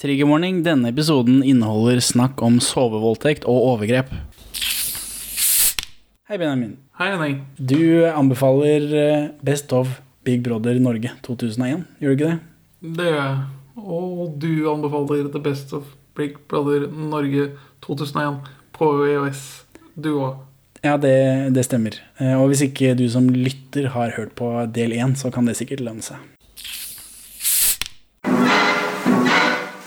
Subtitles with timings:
[0.00, 0.62] Triggerwarning.
[0.64, 4.08] Denne episoden inneholder snakk om sovevoldtekt og overgrep.
[6.30, 6.78] Hei, Benjamin.
[6.96, 7.40] Hei, Henning.
[7.58, 12.38] Du anbefaler eh, Best of Big Brother Norge 2001, gjør du ikke det?
[12.96, 13.38] Det gjør jeg.
[13.80, 17.50] Og du anbefaler The Best of Big Brother Norge
[17.84, 18.40] 2001
[18.76, 19.44] på EOS.
[20.00, 20.46] Du òg.
[20.80, 22.00] Ja, det, det stemmer.
[22.16, 25.58] Eh, Og hvis ikke du som lytter har hørt på del én, så kan det
[25.60, 26.20] sikkert lønne seg.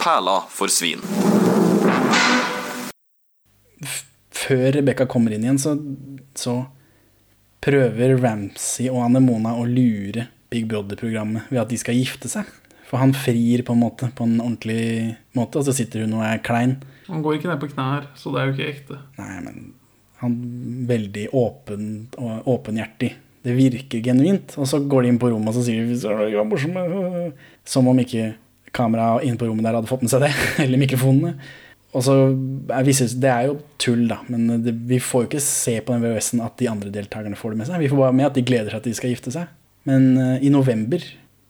[0.04, 1.00] Perla for svin.
[4.36, 5.78] Før Rebekka kommer inn igjen, så,
[6.36, 6.58] så
[7.64, 12.52] prøver Ramsay og Anemona å lure Big Brother-programmet ved at de skal gifte seg.
[12.90, 16.28] For han frir på en måte, på en ordentlig måte, og så sitter hun og
[16.28, 16.82] er klein.
[17.08, 19.00] Han går ikke ned på knær, så det er jo ikke ekte.
[19.24, 19.66] Nei, men
[20.20, 21.90] han er veldig åpen
[22.20, 23.16] og åpenhjertig.
[23.44, 24.54] Det virker genuint.
[24.60, 27.40] Og så går de inn på rommet og så sier de "Så det var morsomt."
[27.64, 28.34] Som om ikke
[28.74, 30.32] kameraet inne på rommet der hadde fått med seg det.
[30.66, 31.36] Eller mikrofonene.
[31.94, 32.14] Og så
[32.74, 35.94] er visse, Det er jo tull, da, men det, vi får jo ikke se på
[35.94, 37.84] den VHS-en at de andre deltakerne får det med seg.
[37.84, 39.52] Vi får bare med at de gleder seg til de skal gifte seg.
[39.90, 41.04] Men uh, i november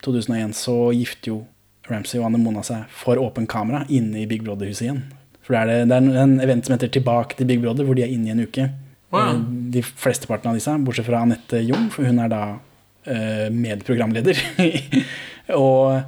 [0.04, 1.40] 2001 så gifter jo
[1.88, 5.04] Ramsay og Anne Mona seg for åpen kamera inne i Big Brother-huset igjen.
[5.44, 7.98] For det er, det, det er en event som heter Tilbake til Big Brother, hvor
[7.98, 8.70] de er inne i en uke.
[9.14, 9.36] Wow.
[9.36, 9.42] Eh,
[9.76, 14.40] De flesteparten av disse, bortsett fra Anette Jung, for hun er da uh, medprogramleder.
[15.64, 16.04] og,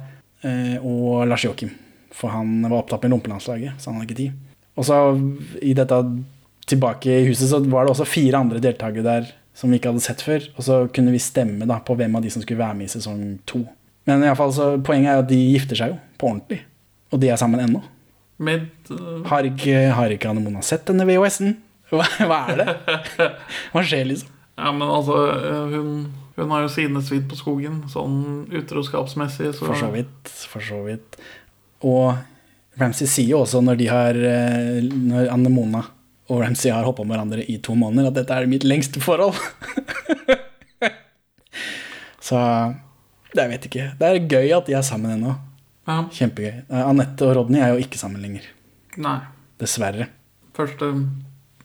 [0.80, 1.72] og Lars Joakim,
[2.14, 4.36] for han var opptatt med lompelandslaget, så han hadde ikke tid.
[4.76, 4.98] Og så
[5.64, 5.98] i dette
[6.66, 10.04] tilbake i huset så var det også fire andre deltakere der som vi ikke hadde
[10.04, 10.44] sett før.
[10.58, 12.92] Og så kunne vi stemme da på hvem av de som skulle være med i
[12.92, 13.62] sesong to.
[14.06, 16.60] Men i alle fall, så poenget er at de gifter seg jo på ordentlig.
[17.14, 17.80] Og de er sammen ennå.
[18.36, 21.56] Med uh, Har ikke, har ikke Anne Mona sett denne VHS-en?
[21.88, 22.74] Hva, hva er det?
[23.72, 24.32] Hva skjer, liksom?
[24.56, 25.90] Ja, men altså, uh, hun,
[26.36, 29.54] hun har jo sine svidd på skogen, sånn utroskapsmessig.
[29.56, 30.32] Så For så vidt.
[30.52, 31.16] For så vidt.
[31.86, 32.16] Og
[32.76, 35.82] Ramsay sier jo også når de har eh, Når Anne Mona
[36.26, 39.36] og Ramsay har hoppa med hverandre i to måneder, at dette er mitt lengste forhold.
[42.28, 42.40] så
[43.36, 43.84] jeg vet ikke.
[44.00, 45.36] Det er gøy at de er sammen ennå.
[45.86, 46.00] Ja.
[46.10, 46.64] Kjempegøy.
[46.66, 48.48] Eh, Anette og Rodney er jo ikke sammen lenger.
[48.98, 49.20] Nei.
[49.62, 50.10] Dessverre.
[50.56, 50.90] Første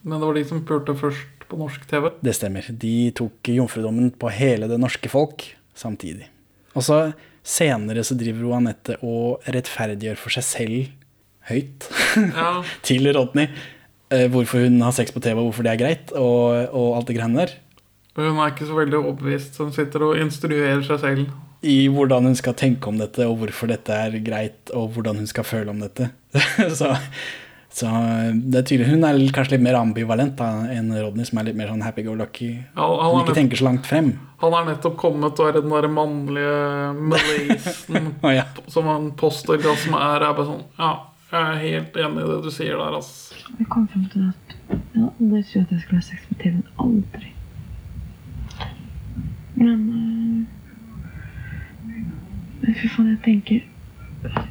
[0.02, 2.08] Men det var de som pulte først på norsk TV.
[2.24, 2.66] Det stemmer.
[2.82, 5.44] De tok jomfrudommen på hele det norske folk
[5.78, 6.28] samtidig.
[6.72, 7.02] Og så
[7.44, 10.90] senere så driver hun Anette og rettferdiggjør for seg selv
[11.50, 11.88] høyt
[12.38, 13.48] Ja, til Rodney
[14.12, 17.10] eh, hvorfor hun har sex på TV, og hvorfor det er greit, og, og alt
[17.10, 17.54] det greiene der.
[18.16, 19.56] og Hun er ikke så veldig overbevist.
[19.58, 21.32] som sitter og instruerer seg selv.
[21.62, 25.30] I hvordan hun skal tenke om dette, og hvorfor dette er greit, og hvordan hun
[25.30, 26.10] skal føle om dette.
[26.78, 26.96] så,
[27.72, 27.88] så
[28.34, 31.56] det er tydelig Hun er kanskje litt mer ambivalent da, enn Rodney, som er litt
[31.56, 32.50] mer sånn happy-go-lucky.
[32.76, 34.12] Ja, Som ikke tenker så langt frem.
[34.42, 38.44] han er nettopp kommet og er den der mannlige malaisen oh, ja.
[38.68, 40.26] som han postorgasme er.
[40.26, 40.92] Er bare sånn Ja,
[41.32, 43.12] jeg er helt enig i det du sier der, ass.
[43.56, 46.42] Jeg kom frem til at jeg hadde aldri trodd at jeg skulle ha sex med
[46.42, 46.66] TV-en.
[46.84, 47.28] Aldri.
[49.56, 49.80] Men
[52.68, 53.60] øh, Fy faen, jeg tenker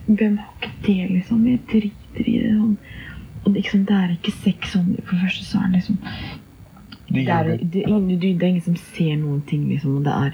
[0.08, 1.46] Hvem har ikke det, liksom?
[1.48, 2.52] Jeg driter i det.
[2.58, 2.76] Sånn.
[3.44, 5.98] Og det, er ikke sex sånn For det første så er det liksom
[7.12, 7.84] det er, det,
[8.22, 9.98] det er ingen som ser noen ting, liksom.
[10.00, 10.32] Og det er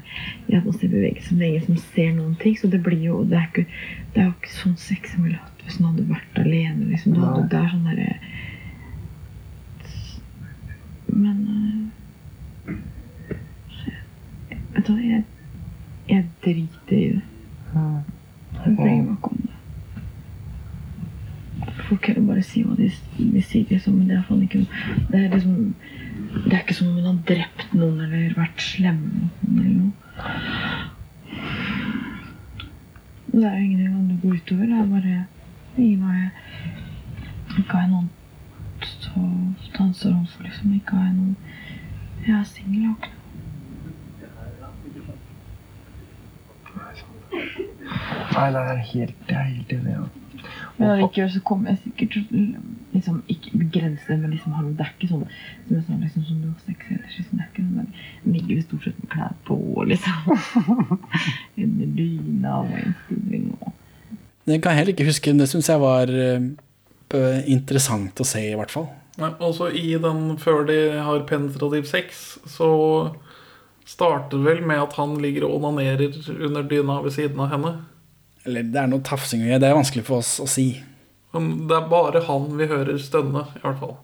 [0.52, 2.58] ja, også bevegelse, men det er ingen som ser noen ting.
[2.60, 3.66] Så det blir jo Det er, ikke,
[4.14, 6.86] det er jo ikke sånn sex jeg ville hatt hvis hun hadde vært alene.
[6.92, 7.16] Liksom.
[7.18, 8.12] Du hadde, det er sånn derre
[11.18, 12.78] Men øh,
[14.78, 15.24] Vet du hva, jeg,
[16.12, 17.26] jeg driter i det.
[17.74, 19.57] Jeg bryr meg ikke om det.
[21.86, 24.66] Folk kan jo bare si hva de, de sier, liksom, men det er ikke
[25.12, 25.76] Det er liksom
[26.46, 29.02] Det er ikke som om hun har drept noen eller vært slem
[29.48, 29.92] eller noe.
[33.32, 34.66] Det er jo ingenting det går utover.
[34.66, 35.26] Det er bare
[35.78, 36.32] ingen meg
[37.58, 38.10] Ikke har jeg noen
[39.18, 39.28] å
[39.78, 40.74] danse ansvar for, liksom.
[40.78, 41.36] Ikke har jeg noen
[42.28, 43.14] Jeg er singel, jeg ikke noe.
[48.38, 49.94] Nei, det er helt, det er helt enig.
[49.96, 50.27] Ja.
[50.78, 52.44] Men allikevel så kommer jeg sikkert til
[52.94, 56.28] liksom, ikke begrense det, men liksom, hallo, det er ikke sånn som jeg sa, liksom,
[56.28, 57.18] som du har sex ellers.
[57.18, 59.58] Liksom, det er ikke sånn der, jeg ligger stort sett med klær på,
[59.94, 60.22] liksom.
[61.66, 63.74] Under dyna og en stilling og
[64.48, 68.46] Det kan jeg heller ikke huske, men det syns jeg var uh, interessant å se,
[68.48, 68.88] i hvert fall.
[69.18, 72.70] Nei, også i den før de har penetrativ sex, så
[73.88, 77.72] starter det vel med at han ligger og onanerer under dyna ved siden av henne.
[78.48, 79.62] Eller det er noe tafsing å gjøre.
[79.62, 80.70] Det er vanskelig for oss å si.
[81.36, 83.98] Men det er bare han vi hører stønne, i hvert fall.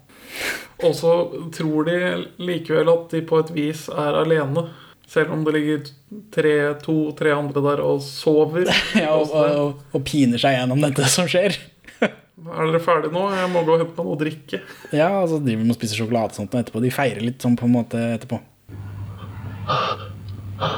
[0.84, 1.12] Og så
[1.56, 1.98] tror de
[2.44, 4.68] likevel at de på et vis er alene.
[5.08, 5.86] Selv om det ligger
[6.34, 8.68] tre, to-tre andre der og sover.
[9.00, 11.56] Ja, og, og, og, og piner seg gjennom dette som skjer.
[12.44, 13.28] Er dere ferdige nå?
[13.32, 14.60] Jeg må gå og hente meg noe å drikke.
[14.92, 16.82] Ja, og så driver de og spiser sjokolade og sånt og etterpå.
[16.84, 18.42] De feirer litt sånn på en måte etterpå.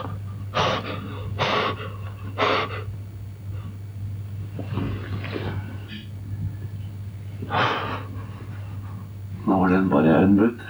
[9.45, 10.61] Nå var den barrieren brutt.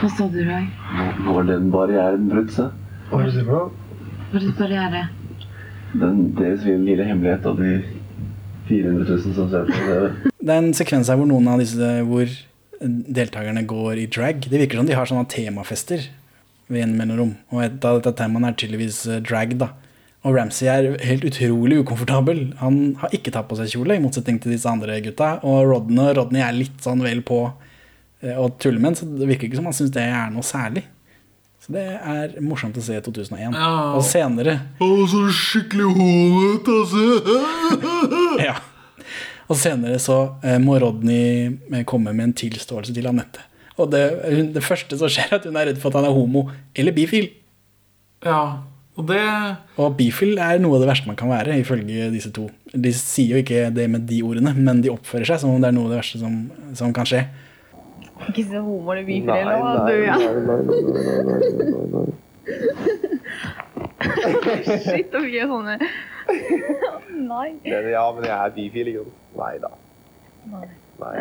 [0.00, 0.66] Hva sa du, Roy?
[0.96, 2.70] Nå, nå var den barrieren brutt, sa
[3.10, 3.96] Hva er det du sier for noe?
[4.30, 5.02] Hva er det barriere?
[5.90, 7.72] Den, deres lille hemmelighet og de
[8.70, 10.30] 400 000 som ser på TV.
[10.38, 12.30] Det er en sekvens her hvor noen av disse hvor
[12.80, 14.46] deltakerne går i drag.
[14.46, 16.06] Det virker som de har sånne temafester
[16.70, 17.34] ved en mellomrom.
[17.50, 19.72] Og et av dette temaene er tydeligvis eh, drag, da.
[20.20, 22.42] Og Ramsay er helt utrolig ukomfortabel.
[22.60, 25.38] Han har ikke tatt på seg kjole, i motsetning til disse andre gutta.
[25.48, 27.46] Og Rodney, Rodney er litt sånn vel på
[28.20, 30.82] Og å tulle med, så det virker ikke som han syns det er noe særlig.
[31.64, 33.56] Så det er morsomt å se i 2001.
[33.56, 33.70] Ja.
[33.96, 37.38] Og senere Å, så skikkelig hodet, altså!
[38.50, 38.58] Ja.
[39.50, 43.42] Og senere så eh, må Rodney eh, komme med en tilståelse til Anette.
[43.80, 44.04] Og det,
[44.54, 46.44] det første som skjer, er at hun er redd for at han er homo
[46.76, 47.30] eller bifil.
[48.24, 48.42] Ja,
[49.00, 49.20] og det
[49.80, 52.48] Og bifil er noe av det verste man kan være, ifølge disse to.
[52.70, 55.70] De sier jo ikke det med de ordene, men de oppfører seg som om det
[55.70, 56.34] er noe av det verste som,
[56.78, 57.24] som kan skje.
[58.28, 60.16] Ikke se homo eller bifil eller nei, du ja.
[64.84, 65.76] Shit, og vi jeg sånne
[67.20, 67.48] Nei.
[67.64, 69.16] Men, ja, men jeg er bifil, ikke sant?
[69.40, 69.70] Nei da.
[70.50, 70.66] Nei.
[71.00, 71.12] Nei,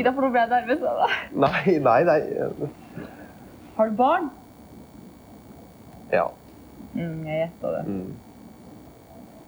[0.00, 1.10] jeg for nå ble jeg nervøs av deg.
[1.44, 2.20] Nei, nei, nei.
[3.76, 4.30] Har du barn?
[6.12, 6.26] Ja.
[6.94, 7.82] Mm, jeg gjetta det.
[7.88, 8.12] Mm,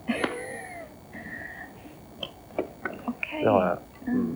[3.11, 3.27] Ok.
[3.43, 3.79] det har jeg.
[4.15, 4.35] Mm.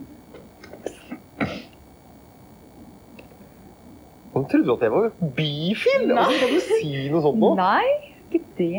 [4.33, 6.05] Han trodde at jeg var bifil?
[6.05, 7.49] Hvordan kan du si noe sånt nå?
[7.57, 7.87] Nei,
[8.29, 8.69] ikke det.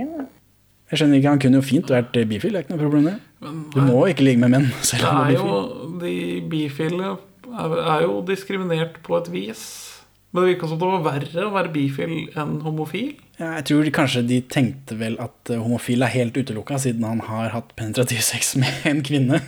[0.90, 3.04] Jeg skjønner ikke, Han kunne jo fint vært eh, bifil, det er ikke noe problem
[3.10, 3.16] det.
[3.74, 4.66] Du må ikke ligge med menn.
[4.70, 5.42] det selv om du er bifil.
[5.42, 5.48] jo.
[6.00, 6.14] De
[6.50, 7.06] bifile
[7.50, 9.62] er jo diskriminert på et vis.
[10.30, 13.16] Men det virka som det var verre å være bifil enn homofil.
[13.40, 17.24] Ja, jeg tror kanskje de tenkte vel at eh, homofil er helt utelukka, siden han
[17.26, 19.42] har hatt penetrativ sex med en kvinne.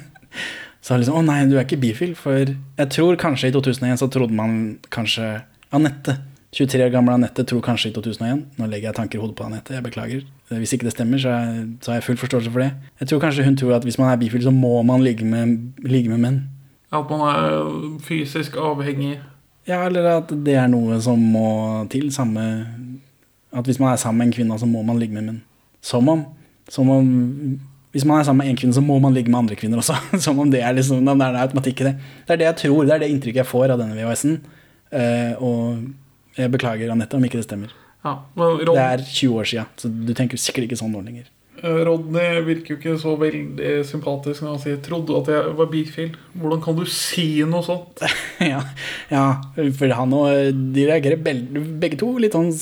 [0.83, 2.17] Så liksom, å nei, du er ikke bifil.
[2.19, 5.37] For jeg tror kanskje i 2001 så trodde man kanskje
[5.73, 6.19] Anette.
[6.53, 8.43] 23 år gamle Anette tror kanskje i 2001.
[8.59, 10.25] Nå legger jeg tanker i hodet på Anette, jeg beklager.
[10.51, 12.73] Hvis ikke det stemmer, så, er, så har jeg full forståelse for det.
[13.01, 15.79] Jeg tror kanskje hun tror at hvis man er bifil, så må man ligge med,
[15.87, 16.43] ligge med menn.
[16.93, 19.15] At man er fysisk avhengig.
[19.69, 21.49] Ja, eller at det er noe som må
[21.93, 22.09] til.
[22.15, 22.43] Samme
[23.53, 25.43] At hvis man er sammen med en kvinne, så må man ligge med menn.
[25.83, 26.25] Som om,
[26.69, 27.09] som om
[27.93, 29.95] Hvis man er sammen med en kvinne, så må man ligge med andre kvinner også.
[30.25, 31.95] Som om det er liksom Det er automatikk i det.
[32.27, 34.39] Det er det jeg tror, det er det inntrykket jeg får av denne VHS-en.
[34.93, 37.75] Eh, og jeg beklager, Anette, om ikke det stemmer.
[38.03, 41.29] Ja, Det er 20 år sia, så du tenker sikkert ikke sånn nå lenger.
[41.61, 45.71] Eh, Rodney virker jo ikke så veldig sympatisk når han sier 'trodde at jeg var
[45.73, 46.17] bifil'.
[46.39, 48.03] Hvordan kan du si noe sånt?
[48.53, 48.63] ja,
[49.11, 49.27] ja,
[49.77, 52.53] for han og de reagerer begge to litt sånn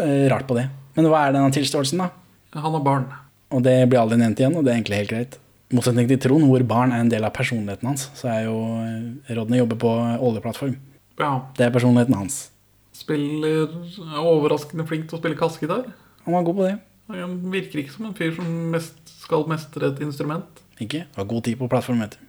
[0.00, 0.68] eh, rart på det.
[0.96, 2.10] Men hva er denne tilståelsen, da?
[2.56, 3.06] Han har barn.
[3.52, 5.38] Og det blir aldri nevnt igjen, og det er egentlig helt greit.
[5.74, 9.34] Motsetning til Trond, hvor barn er en del av personligheten hans, så er jo eh,
[9.34, 10.76] Rodney jobber på oljeplattform.
[11.18, 12.50] Ja, Det er personligheten hans.
[12.96, 15.88] Spiller er overraskende flink til å spille kassegitar.
[16.24, 16.76] Han var god på det.
[17.12, 20.62] Han virker ikke som en fyr som mest skal mestre et instrument.
[20.82, 21.04] Ikke?
[21.12, 22.24] Du har god tid på plattform, vet du.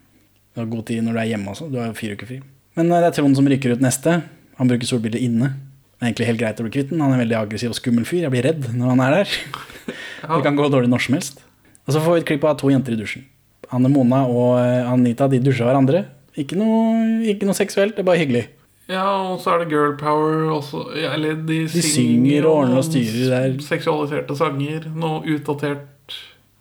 [0.53, 1.69] Du har god tid når du er hjemme også.
[1.69, 2.37] Du har jo fire uker fri.
[2.77, 4.19] Men eh, det er Trond som rykker ut neste.
[4.57, 5.51] Han bruker solbriller inne.
[5.97, 7.01] Det er egentlig helt greit å bli kvitt den.
[7.01, 8.23] Han er en veldig aggressiv og skummel fyr.
[8.27, 9.33] Jeg blir redd når han er der.
[10.27, 11.41] Det kan gå dårlig når som helst.
[11.87, 13.25] Og så får vi et klipp av to jenter i dusjen.
[13.73, 16.05] Anne Mona og eh, Anita de dusjer hverandre.
[16.37, 18.45] Ikke noe, ikke noe seksuelt, det er bare hyggelig.
[18.87, 19.03] Ja,
[19.33, 20.85] og så er det girl power også.
[20.95, 23.57] Eller de, De synger og ordner og styrer der.
[23.65, 24.87] Seksualiserte sanger.
[24.95, 26.15] Noe utdatert.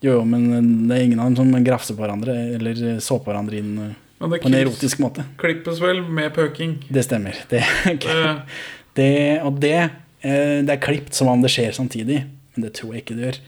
[0.04, 3.16] Jo, jo, men det er ingen av dem som grafser på hverandre eller eh, så
[3.22, 5.24] på hverandre inn eh, på en erotisk måte.
[5.40, 6.76] klippes vel med pøking.
[6.92, 7.38] Det stemmer.
[7.50, 7.62] Det,
[7.96, 8.42] Eh,
[8.96, 9.08] det,
[9.44, 9.90] og det,
[10.22, 12.22] det er klipt som om det skjer samtidig,
[12.54, 13.38] men det tror jeg ikke det gjør.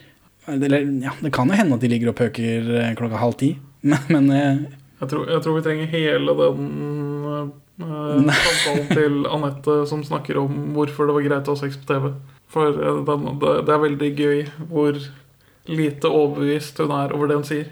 [0.58, 2.68] Eller, ja, det kan jo hende at de ligger og pøker
[2.98, 3.54] klokka halv ti,
[3.88, 6.68] men, men jeg, tror, jeg tror vi trenger hele den
[7.78, 12.10] samtalen til Anette som snakker om hvorfor det var greit å ha sex på TV.
[12.52, 15.00] For eh, den, det, er veldig gøy hvor
[15.68, 17.66] lite overbevist hun er over det hun sier.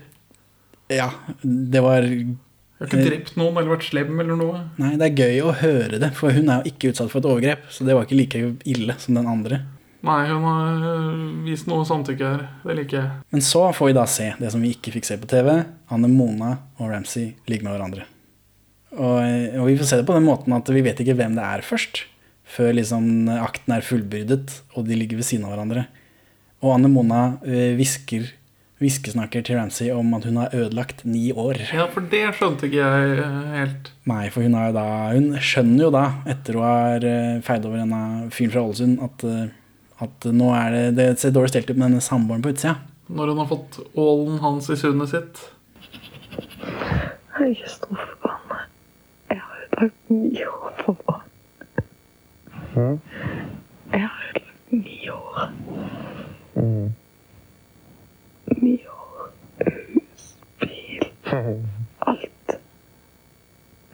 [0.92, 1.10] ja,
[1.42, 2.36] det var Jeg
[2.78, 4.66] har ikke drept noen eller vært slem eller noe.
[4.80, 7.30] Nei, det er gøy å høre det, for hun er jo ikke utsatt for et
[7.30, 9.64] overgrep, så det var ikke like ille som den andre.
[10.06, 12.42] Nei, hun har øh, vist noe samtykke her.
[12.62, 13.22] Det liker jeg.
[13.34, 15.50] Men så får vi da se det som vi ikke fikk se på TV.
[15.90, 18.06] Anne Mona og Ramsay ligger med hverandre.
[18.96, 19.20] Og,
[19.60, 21.64] og vi får se det på den måten at vi vet ikke hvem det er
[21.66, 22.04] først.
[22.46, 25.86] Før liksom akten er fullbyrdet, og de ligger ved siden av hverandre.
[26.64, 28.28] Og Anne Mona eh, hvisker
[28.82, 31.62] hviskesnakker til Ramsay om at hun har ødelagt ni år.
[31.72, 33.90] Ja, for det skjønte ikke jeg eh, helt.
[34.08, 37.68] Nei, for hun, har jo da, hun skjønner jo da, etter hun har eh, feid
[37.68, 38.02] over denne
[38.34, 41.88] fyren fra Ålesund, at, eh, at nå er det, det ser dårlig stelt ut med
[41.88, 42.76] denne samboeren på utsida.
[43.08, 45.44] Når hun har fått ålen hans i sundet sitt.
[47.38, 48.25] Hei, er
[49.76, 51.22] ødelagt ni år for
[52.76, 53.00] Mm.
[53.92, 55.52] Jeg har ødelagt ni år.
[58.62, 59.30] Ni år.
[59.64, 61.06] Hus, bil,
[62.06, 62.58] alt.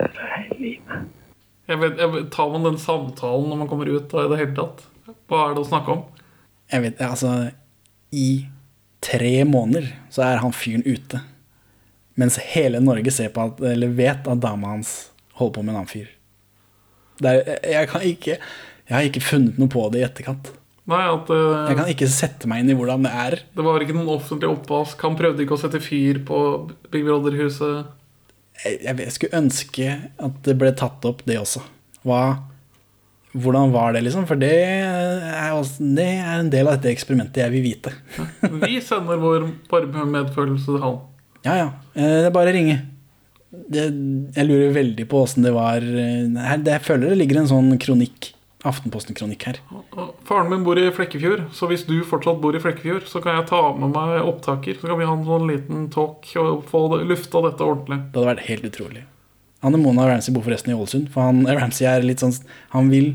[0.00, 1.04] Ødelegger hele livet.
[1.68, 4.38] Jeg vet, jeg vet, tar man den samtalen når man kommer ut da, i det
[4.38, 4.82] hele tatt?
[5.30, 6.02] Hva er det å snakke om?
[6.72, 7.50] Jeg vet, altså
[8.10, 8.46] I
[9.00, 11.22] tre måneder så er han fyren ute.
[12.18, 15.78] Mens hele Norge ser på at, eller vet at dama hans holder på med en
[15.82, 16.10] annen fyr.
[17.22, 18.34] Er, jeg, kan ikke,
[18.88, 20.50] jeg har ikke funnet noe på det i etterkant.
[20.90, 23.36] Nei, at uh, Jeg kan ikke sette meg inn i hvordan det er.
[23.54, 24.98] det var ikke noen offentlig oppvask.
[25.06, 26.38] Han prøvde ikke å sette fyr på
[26.90, 27.92] Big Brother-huset.
[28.64, 29.92] Jeg, jeg, jeg skulle ønske
[30.26, 31.62] at det ble tatt opp, det også.
[32.02, 32.18] Hva,
[33.38, 34.26] hvordan var det, liksom?
[34.26, 37.94] For det er, også, det er en del av dette eksperimentet jeg vil vite.
[38.66, 41.00] Vi sender vår varme medfølelse til han.
[41.42, 41.70] Ja, ja.
[41.98, 42.74] Eh, Det er bare å ringe.
[43.52, 43.82] Det,
[44.32, 47.50] jeg lurer veldig på åssen det var eh, her, det, Jeg føler det ligger en
[47.50, 48.30] sånn kronikk,
[48.64, 49.58] Aftenposten-kronikk her.
[50.24, 53.48] Faren min bor i Flekkefjord, så hvis du fortsatt bor i Flekkefjord, så kan jeg
[53.50, 54.78] ta med meg opptaker.
[54.78, 57.98] Så kan vi ha en sånn liten talk og få lufta dette ordentlig.
[58.06, 59.02] Det hadde vært helt utrolig.
[59.66, 61.10] Anne Mona Ramsey bor forresten i Ålesund.
[61.12, 62.34] For han, Ramsey er litt sånn
[62.72, 63.12] Han vil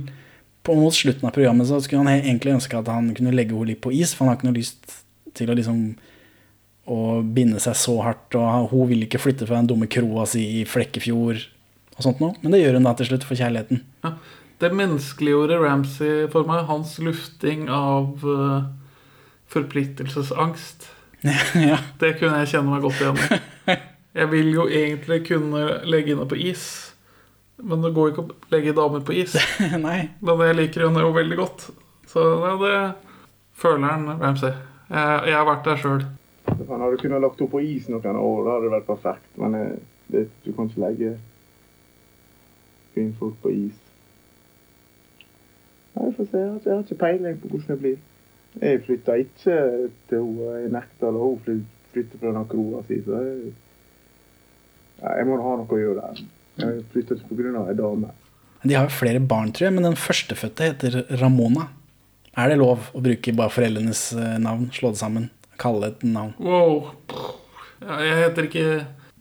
[0.67, 3.69] på Mot slutten av programmet så skulle han egentlig ønske at han kunne legge henne
[3.71, 4.97] litt på is, for han har ikke noe lyst
[5.37, 5.77] til å liksom
[6.87, 8.37] Å binde seg så hardt.
[8.39, 11.43] Og hun vil ikke flytte fra den dumme kroa si i Flekkefjord
[11.97, 12.35] og sånt noe.
[12.43, 13.81] Men det gjør hun da til slutt, for kjærligheten.
[14.05, 14.17] Ja.
[14.57, 16.63] Det menneskeliggjorde Ramsay for meg.
[16.69, 18.69] Hans lufting av uh,
[19.53, 20.87] forpliktelsesangst.
[21.67, 21.77] ja.
[22.01, 23.77] Det kunne jeg kjenne meg godt igjen i.
[24.17, 26.63] Jeg vil jo egentlig kunne legge henne på is.
[27.61, 29.35] Men det går ikke å legge damer på is.
[29.87, 30.07] Nei.
[30.25, 31.67] Men jeg liker henne jo veldig godt.
[32.09, 32.79] Så det, det
[33.61, 34.55] føler han Ramsay.
[34.89, 36.01] Jeg, jeg har vært der sjøl.
[36.47, 39.29] Han hadde kunnet lagt henne på is noen år, da hadde det vært perfekt.
[39.39, 39.73] Men eh,
[40.11, 41.11] det, du kan ikke legge
[42.95, 43.77] kvinnfolk på is.
[45.97, 46.37] Jeg får se.
[46.65, 47.97] Jeg har ikke- peiling på hvordan det blir.
[48.61, 49.57] Jeg flytta ikke
[50.09, 53.01] til henne i Nekdal, og hun fly- flytter fra den kroa si.
[53.05, 53.53] Så jeg,
[55.03, 56.23] jeg må ha noe å gjøre der.
[56.57, 57.65] Jeg flytta ikke pga.
[57.69, 58.11] ei dame.
[58.63, 61.67] De har jo flere barn, tror jeg, men den førstefødte heter Ramona.
[62.37, 66.33] Er det lov å bruke bare foreldrenes eh, navn, slå det sammen, kalle et navn?
[66.39, 66.91] Wow.
[67.81, 68.67] Jeg heter ikke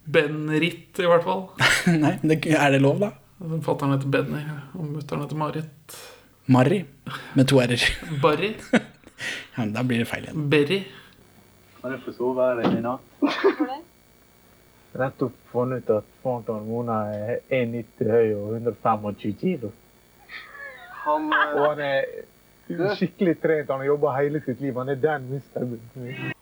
[0.06, 1.46] Ben-Ritt, i hvert fall.
[2.04, 3.12] Nei, det, er det lov, da?
[3.64, 4.42] Fatter'n heter Benny,
[4.74, 5.98] og mutter'n heter Marit.
[6.46, 6.84] Marry,
[7.34, 7.88] med to r-er.
[8.22, 8.54] Barry.
[9.56, 10.48] Ja, men da blir det feil igjen.
[10.52, 10.82] Berry.
[11.80, 13.04] Kan jeg få sove her i natt?
[13.22, 13.78] Hvorfor det?
[15.00, 19.70] Nettopp funnet ut at faren til Mona er 1,90 høy og 125 kilo.
[21.06, 22.04] Han Og han er
[22.68, 23.70] skikkelig trent.
[23.70, 24.74] Han har jobba hele sitt liv.
[24.76, 25.68] Han er den mister.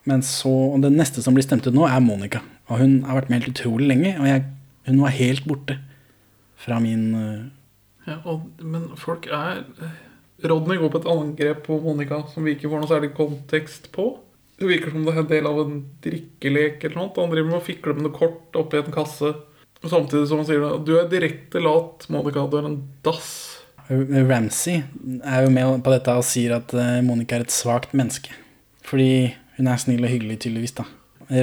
[0.09, 2.43] Men så, og det neste som blir stemt ut nå, er Monica.
[2.69, 4.47] Og hun har vært med helt utrolig lenge, og jeg,
[4.89, 5.79] hun var helt borte
[6.65, 7.45] fra min eh,
[8.09, 9.65] Ja, og, men folk er
[10.45, 14.11] Rodney går på et angrep på Monica som vi ikke får noe særlig kontekst på.
[14.61, 17.13] Det virker som det er en del av en drikkelek eller noe.
[17.17, 19.33] Han driver med å fikle med noe kort oppi en kasse.
[19.85, 22.47] Samtidig som han sier at Du er direkte lat, Monica.
[22.49, 23.54] Du er en dass.
[23.91, 24.83] Ramsay
[25.25, 28.33] er jo med på dette og sier at eh, Monica er et svakt menneske.
[28.85, 30.75] Fordi hun er snill og hyggelig, tydeligvis.
[30.79, 30.87] da.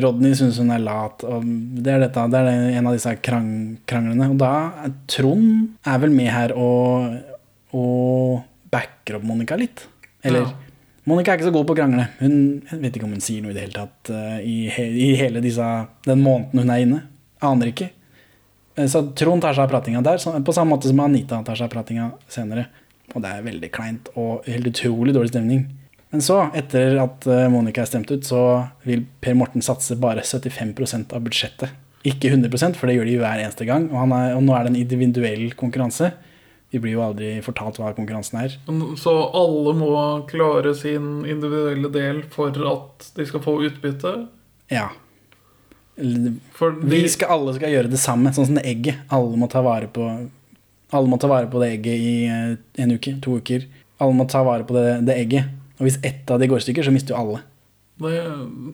[0.03, 1.23] Rodney syns hun er lat.
[1.25, 3.51] og Det er, dette, det er en av disse krang,
[3.89, 4.31] kranglene.
[4.33, 7.15] Og da Trond er vel med her og,
[7.77, 8.41] og
[8.73, 9.87] backer opp Monica litt.
[10.23, 10.51] Eller Ja.
[11.09, 12.03] Monica er ikke så god på å krangle.
[12.19, 12.33] Hun
[12.69, 14.57] jeg vet ikke om hun sier noe i det hele tatt eh, i,
[15.01, 15.65] i hele disse,
[16.05, 16.99] den måneden hun er inne.
[17.41, 17.87] Aner ikke.
[18.75, 21.67] Eh, Så Trond tar seg av pratinga der, på samme måte som Anita tar seg
[21.69, 22.67] av pratinga senere.
[23.13, 25.65] Og det er veldig kleint og helt utrolig dårlig stemning.
[26.11, 28.41] Men så, etter at eh, Monica er stemt ut, så
[28.87, 31.71] vil Per Morten satse bare 75% av budsjettet.
[32.07, 33.85] Ikke 100% for det gjør de hver eneste gang.
[33.91, 36.11] Og, han er, og nå er det en individuell konkurranse.
[36.71, 38.55] Vi blir jo aldri fortalt hva konkurransen er.
[38.99, 39.91] Så alle må
[40.29, 44.15] klare sin individuelle del for at de skal få utbytte.
[44.71, 44.87] Ja.
[45.95, 49.03] Vi skal, alle skal gjøre det samme, sånn som det egget.
[49.13, 50.07] Alle må ta vare på,
[50.91, 53.67] alle må ta vare på det egget i eh, en uke, to uker.
[54.01, 55.51] Alle må ta vare på det, det egget.
[55.79, 57.43] Og hvis ett av de går i stykker, så mister jo alle.
[58.01, 58.17] det,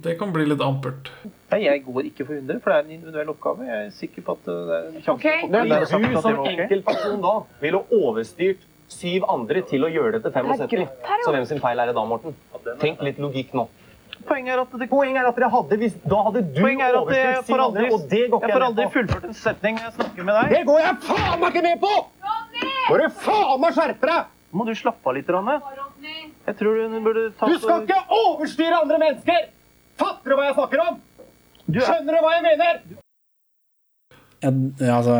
[0.03, 1.11] det kan bli litt ampert.
[1.51, 3.67] Nei, jeg går ikke for 100, for det er en individuell oppgave.
[3.67, 5.27] Jeg er sikker på at uh, det er en sjanse Ok.
[5.41, 5.85] for Men du
[6.23, 10.69] som enkeltperson da ville overstyrt syv andre til å gjøre det til er 75.
[10.71, 11.27] grått her, jo.
[11.27, 12.35] Så hvem sin feil er det da, Morten?
[12.83, 13.67] Tenk litt logikk nå.
[14.27, 16.87] Poenget er at det, Poenget er at dere hadde hvis Da hadde du Poenget er
[16.87, 19.37] at jeg overstyrt får Siv aldri, og det går ikke jeg får aldri fullført en
[19.41, 20.55] setning når jeg snakker med deg.
[20.55, 21.93] Det går jeg faen meg ikke med på!
[22.87, 24.33] Må du faen meg skjerpe deg!
[24.57, 25.57] Må du slappe av litt, Ranne?
[26.47, 29.49] Jeg tror du burde ta Du skal ikke overstyre andre mennesker!
[29.97, 31.01] Fatter du hva jeg snakker om?
[31.67, 32.79] Skjønner du hva jeg mener?
[34.43, 35.17] Ja, ja, altså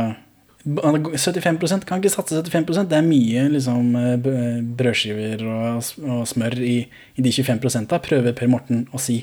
[0.67, 4.17] 75% kan ikke satse 75% Det er mye liksom, eh,
[4.77, 6.77] brødskiver og, og smør i,
[7.15, 9.21] i de 25 da, prøver Per Morten å si.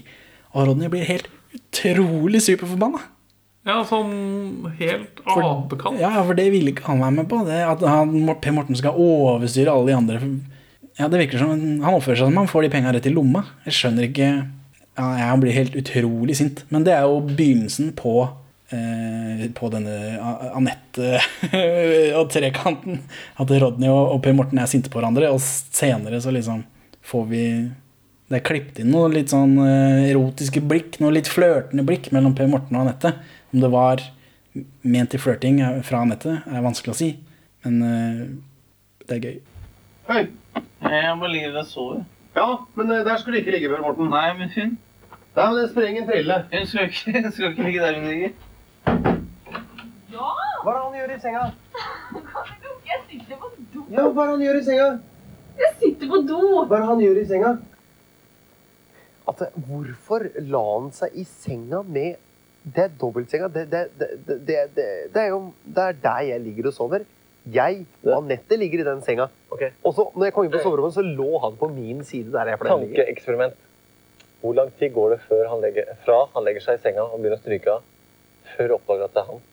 [0.54, 3.02] Og Ronny blir helt utrolig superforbanna.
[3.64, 5.96] Ja, sånn helt apekant.
[6.00, 7.40] Ja, for det ville ikke han være med på.
[7.46, 10.20] Det at han, Per Morten skal overstyre alle de andre.
[10.98, 13.42] Ja, det virker som Han oppfører seg som han får de penga rett i lomma.
[13.66, 16.62] Jeg skjønner ikke ja, Jeg blir helt utrolig sint.
[16.70, 18.34] Men det er jo begynnelsen på eh,
[19.54, 19.94] på denne
[20.56, 21.20] Anette
[22.18, 23.02] og trekanten.
[23.36, 26.64] At Rodney og, Per Morten er sinte på hverandre, og senere så liksom
[27.04, 27.44] får vi
[28.30, 32.32] Det er klippet inn noen litt sånn eh, erotiske blikk, noen litt flørtende blikk mellom
[32.34, 33.12] Per Morten og Anette.
[33.52, 34.00] Om det var
[34.80, 37.10] ment til flørting fra Anette, er vanskelig å si.
[37.66, 38.24] Men eh,
[39.04, 39.36] det er gøy.
[40.08, 40.24] Hei.
[40.84, 42.00] Jeg må ligge og sove.
[42.34, 44.10] Ja, men eh, der skulle du ikke ligge, Per Morten.
[44.12, 44.74] Nei, men hun
[45.34, 46.34] Nei, men det sprenger en trille.
[46.52, 48.34] Hun skal ikke, hun skal ikke ligge der hun ligger.
[50.64, 51.40] Hva er det han gjør i senga?
[52.88, 53.82] Jeg sitter på do.
[53.92, 54.86] Ja, hva er det han gjør i senga?
[55.60, 56.38] Jeg sitter på do.
[56.54, 57.50] Hva er det han gjør i senga?
[59.28, 62.16] At, hvorfor la han seg i senga med
[62.64, 63.50] Det er dobbeltsenga.
[63.52, 66.76] Det, det, det, det, det, det, det er jo det er der jeg ligger og
[66.78, 67.04] sover.
[67.52, 69.28] Jeg og Anette ligger i den senga.
[69.52, 72.54] Og så når jeg kom inn på soverommet, så lå han på min side der
[72.54, 72.64] jeg.
[72.64, 73.58] Tankeeksperiment.
[74.40, 77.18] Hvor lang tid går det før han legger, fra han legger seg i senga og
[77.18, 77.84] begynner å stryke av,
[78.56, 79.44] før oppdager at det er han?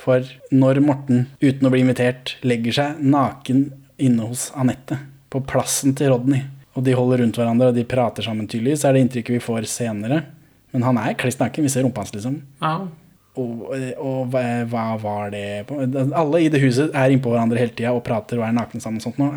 [0.00, 3.68] For når Morten, uten å bli invitert, legger seg naken
[4.02, 4.98] inne hos Anette,
[5.30, 8.90] på plassen til Rodney, og de holder rundt hverandre og de prater sammen tydelig, så
[8.90, 10.24] er det inntrykket vi får senere.
[10.74, 11.62] Men han er kliss naken.
[11.62, 12.40] Vi ser rumpa hans, liksom.
[12.62, 12.74] Ja.
[13.38, 13.62] Og,
[13.98, 15.66] og hva, var det?
[15.70, 18.98] Alle i det huset er innpå hverandre hele tida og prater og er nakne sammen.
[18.98, 19.30] og sånt nå.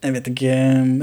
[0.00, 0.54] Jeg, vet ikke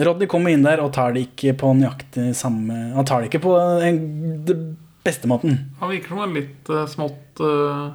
[0.06, 3.44] Rodney kommer inn der og tar det ikke på nøyaktig samme Han tar det ikke
[3.44, 3.52] på
[3.86, 4.00] en,
[4.48, 4.64] den
[5.06, 5.60] beste måten.
[5.82, 7.94] Han virker som en litt eh, smått uh,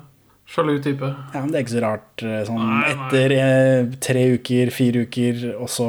[0.53, 1.09] sjalu type.
[1.35, 2.23] Ja, men Det er ikke så rart.
[2.23, 2.91] eh, Sånn, Nei, nei.
[3.09, 5.89] etter eh, tre uker, fire uker, og så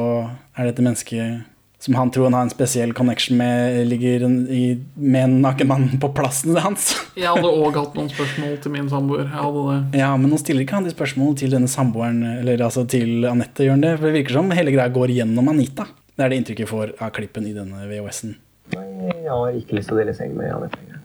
[0.58, 1.50] er dette mennesket
[1.84, 4.22] som han tror han har en spesiell connection med, ligger
[4.56, 6.94] i, med en naken mann på plassen hans.
[7.20, 9.26] Jeg hadde òg hatt noen spørsmål til min samboer.
[9.28, 10.00] Jeg hadde det.
[10.00, 13.66] Ja, Men nå stiller ikke han de spørsmålene til denne samboeren, eller altså til Anette,
[13.68, 13.92] gjør han det?
[14.00, 15.90] For det virker som hele greia går gjennom Anita.
[16.16, 18.38] Det er det inntrykket jeg får av klippen i denne VHS-en.
[18.72, 21.04] Jeg har ikke lyst til å dele seng med Anette lenger.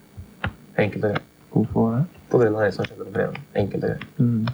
[0.79, 1.28] Enkelt og greit.
[1.51, 2.03] Hvorfor det?
[2.29, 3.39] På grunn av det som skjedde på fredag.
[3.57, 4.49] Enkelt og greit.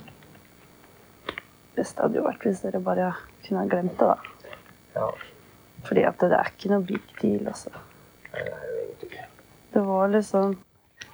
[1.76, 3.10] beste hadde jo vært hvis dere bare
[3.46, 4.52] kunne ha glemt det, da.
[4.96, 5.10] Ja.
[5.86, 7.74] Fordi at det er ikke noe big deal, altså.
[8.32, 9.26] Nei, det er jo egentlig ikke.
[9.74, 10.56] Det var liksom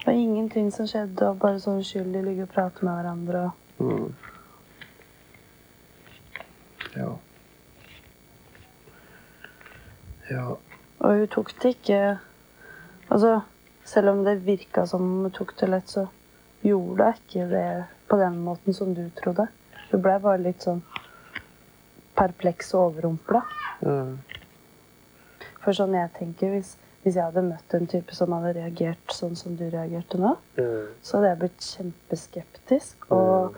[0.02, 3.44] Det var ingenting som skjedde, og bare så uskyldig ligge og prate med hverandre.
[3.46, 4.13] og Mm.
[6.96, 7.10] Ja.
[10.30, 10.46] Ja.
[11.00, 12.17] Og hun tok det ikke
[13.12, 13.41] Altså,
[13.86, 16.08] selv om det virka som hun tok det lett, så
[16.62, 17.65] gjorde hun ikke det
[18.12, 19.48] på den måten som du trodde.
[19.91, 20.82] Hun ble bare litt sånn
[22.17, 23.41] perpleks og overrumpla.
[23.86, 24.13] Mm.
[25.63, 29.36] For sånn jeg tenker, hvis, hvis jeg hadde møtt en type som hadde reagert sånn
[29.39, 30.88] som du reagerte nå, Mm.
[31.02, 33.58] så hadde jeg blitt kjempeskeptisk og,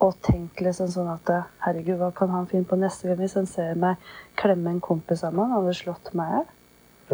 [0.00, 1.32] og tenkt liksom sånn at
[1.66, 3.96] herregud, hva kan han finne på neste gang hvis han ser meg
[4.40, 5.48] klemme en kompis av meg?
[5.50, 6.50] Han hadde slått meg i hjel.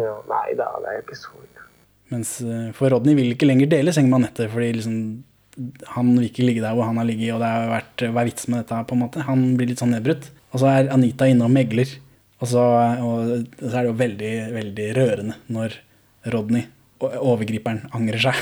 [0.07, 0.15] ja.
[0.29, 1.66] Nei da, det er ikke så ille.
[2.13, 4.97] Mens eh, for Rodney vil ikke lenger dele seng med Anette, fordi liksom,
[5.95, 8.29] han vil ikke ligge der hvor han har ligget, og det har vært hva er
[8.29, 9.25] vitsen med dette, på en måte.
[9.27, 10.29] Han blir litt sånn nedbrutt.
[10.53, 11.89] Og så er Anita inne og megler.
[12.37, 12.63] Og så,
[13.01, 15.79] og så er det jo veldig, veldig rørende når
[16.33, 16.67] Rodney,
[17.01, 18.37] overgriperen, angrer seg.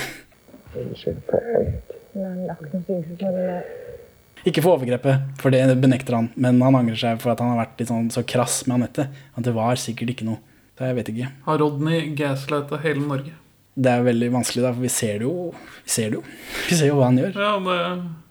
[4.45, 7.63] Ikke for overgrepet, for det benekter han, men han angrer seg for at han har
[7.63, 9.08] vært litt sånn så krass med Anette.
[9.34, 10.43] At det var sikkert ikke noe.
[10.75, 11.32] Så jeg vet ikke.
[11.47, 13.32] Har Rodney gaslighta hele Norge?
[13.76, 15.50] Det er veldig vanskelig, da, for vi ser det jo.
[15.84, 16.24] Vi ser det jo,
[16.70, 17.34] vi ser jo hva han gjør.
[17.36, 17.80] Ja, det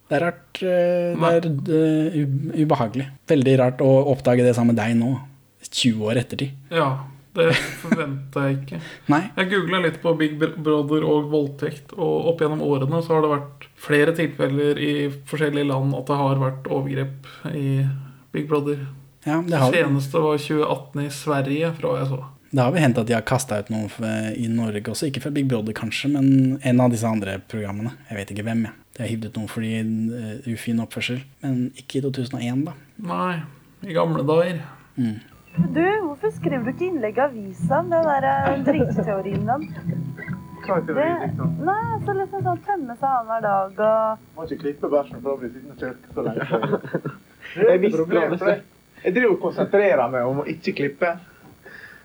[0.09, 0.63] Det er rart.
[0.63, 3.09] eh, Det er uh, ubehagelig.
[3.29, 5.11] Veldig rart å oppdage det sammen med deg nå,
[5.69, 6.55] 20 år ettertid.
[6.73, 6.89] Ja,
[7.35, 7.49] det
[7.83, 8.81] forventa jeg ikke.
[9.41, 13.33] Jeg googla litt på Big Brother og voldtekt, og opp gjennom årene så har det
[13.33, 14.93] vært flere tilfeller i
[15.29, 17.67] forskjellige land at det har vært overgrep i
[18.33, 18.85] Big Brother.
[19.27, 22.23] Ja, det har, Seneste var 2018 i Sverige, fra hva jeg så.
[22.55, 23.91] Det har vel hendt at de har kasta ut noen
[24.39, 25.09] i Norge også.
[25.11, 27.91] Ikke fra Big Brother, kanskje, men en av disse andre programmene.
[28.11, 28.75] Jeg vet ikke hvem, jeg.
[28.95, 31.19] De har hivd ut noen fordi uh, ufin oppførsel.
[31.43, 32.75] Men ikke i 2001, da.
[33.11, 33.33] Nei,
[33.91, 34.61] i gamle dager.
[34.95, 35.17] Mm.
[35.75, 39.67] Du, hvorfor skriver du ikke innlegg i avisa om den der eh, drikketeorien din?
[40.65, 41.47] Det, da?
[41.61, 45.41] nei, så liksom sånn tømme seg annenhver dag og Må ikke klippe bæsjen for å
[45.43, 47.11] bli sittende og kjørt så lenge.
[47.61, 48.39] Jeg visste det.
[48.41, 48.63] for jeg-
[49.05, 51.11] Jeg driver og konsentrerer meg om å ikke klippe.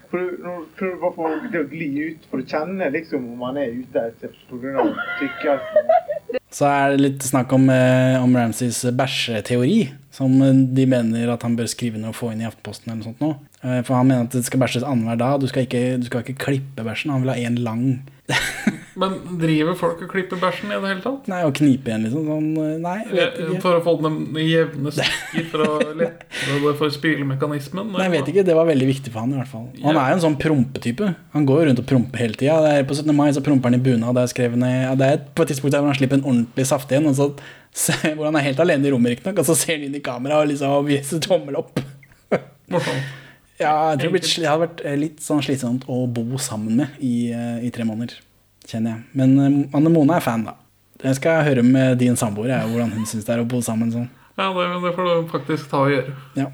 [0.09, 3.57] For du- du bare får det å gli ut, for du kjenner liksom om man
[3.57, 4.85] er ute etter pga.
[5.19, 6.39] tykkelsen.
[6.51, 11.43] Så er det litt snakk om, eh, om Ramsays bæsjeteori, som eh, de mener at
[11.43, 13.35] han bør skrive ned og få inn i Aftenposten eller noe sånt nå.
[13.63, 15.39] Eh, For han mener at det skal bæsjes annenhver dag.
[15.41, 17.11] Du skal ikke, du skal ikke klippe bæsjen.
[17.11, 18.01] Han vil ha én lang
[18.99, 21.27] Men driver folk og klipper bæsjen i det hele tatt?
[21.31, 22.25] Nei, og knipe igjen, liksom.
[22.27, 23.59] Sånn, eh, nei, vet ikke.
[23.63, 27.93] For å få dem i jevne stykker for å lette for spylemekanismen?
[27.93, 29.69] Nei, jeg vet ikke, Det var veldig viktig for han i hvert fall.
[29.85, 31.13] Han er jo en sånn prompetype.
[31.37, 32.75] Han går jo rundt og promper hele tida.
[32.89, 33.13] På 17.
[33.15, 34.17] mai så promper han i bunad.
[34.17, 36.99] Det er skrevet ned Det er på et tidspunkt der han slipper en ordentlig saftig
[36.99, 37.31] en, og så,
[38.17, 40.43] hvor han er helt alene i rommet, riktignok, og så ser han inn i kamera
[40.43, 41.79] og liksom viser tommel opp.
[42.73, 43.15] Morsomt.
[43.59, 47.31] Ja, jeg tror det, hadde vært eh, litt sånn slitsomt å bo sammen med i,
[47.35, 48.15] eh, i tre måneder,
[48.69, 49.03] kjenner jeg.
[49.19, 50.55] Men eh, Anne Mone er fan, da.
[51.03, 53.91] Jeg skal høre med din samboer jeg, hvordan hun syns det er å bo sammen
[53.93, 54.09] sånn.
[54.39, 56.13] Ja, det, det får du faktisk ta og gjøre.
[56.39, 56.49] Ja.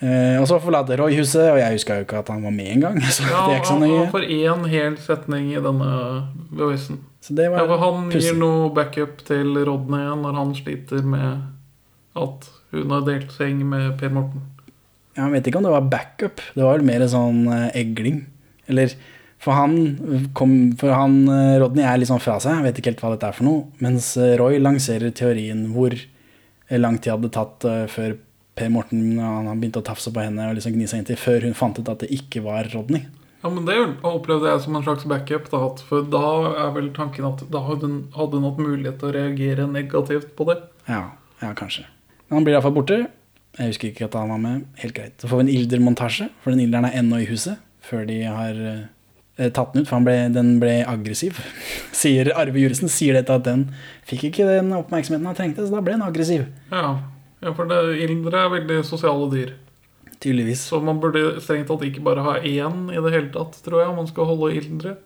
[0.00, 2.70] Eh, og så forlater Roy huset, og jeg huska jo ikke at han var med
[2.72, 2.96] engang.
[3.12, 3.98] Så Ja, det er ikke så nøye.
[3.98, 5.90] han får én hel setning i denne
[6.48, 7.02] bevisen.
[7.20, 8.30] Så det var ja, han pussy.
[8.30, 11.42] gir noe backup til Rodney når han sliter med
[12.16, 14.46] at hun har delt seng med Per Morten.
[15.18, 16.40] Ja, Jeg vet ikke om det var backup.
[16.56, 18.22] Det var vel mer sånn eh, egling.
[18.72, 18.94] Eller
[19.40, 23.04] for han, kom, for han eh, Rodney er litt sånn fra seg, vet ikke helt
[23.04, 23.62] hva dette er for noe.
[23.80, 25.96] Mens eh, Roy lanserer teorien hvor
[26.76, 28.18] lang tid hadde tatt eh, før
[28.58, 31.46] Per Morten han han begynte å tafse på henne og liksom gni seg inntil, før
[31.46, 33.06] hun fant ut at det ikke var Rodney.
[33.40, 35.48] Ja, men Det opplevde jeg som en slags backup.
[35.48, 36.26] Da, for da
[36.66, 40.34] er vel tanken at da hadde hun, hadde hun hatt mulighet til å reagere negativt
[40.36, 40.58] på det.
[40.90, 41.06] Ja,
[41.40, 41.86] ja kanskje.
[42.28, 43.00] Men han blir iallfall borte.
[43.56, 44.68] Jeg husker ikke at han var med.
[44.82, 45.16] Helt greit.
[45.16, 47.64] Så får vi en Ilder-montasje, for den Ilderen er ennå i huset.
[47.80, 48.84] Før de har eh,
[49.36, 51.38] tatt den ut, for han ble, den ble aggressiv.
[52.00, 53.68] Sier Arve Juresen sier dette at den
[54.08, 56.46] fikk ikke den oppmerksomheten han trengte, så da ble den aggressiv.
[56.72, 56.94] Ja,
[57.40, 59.54] ja for Ildre er veldig sosiale dyr.
[60.20, 60.66] Tydeligvis.
[60.68, 63.92] Så man burde strengt tatt ikke bare ha én i det hele tatt, tror jeg,
[63.92, 64.98] om man skal holde Ildre.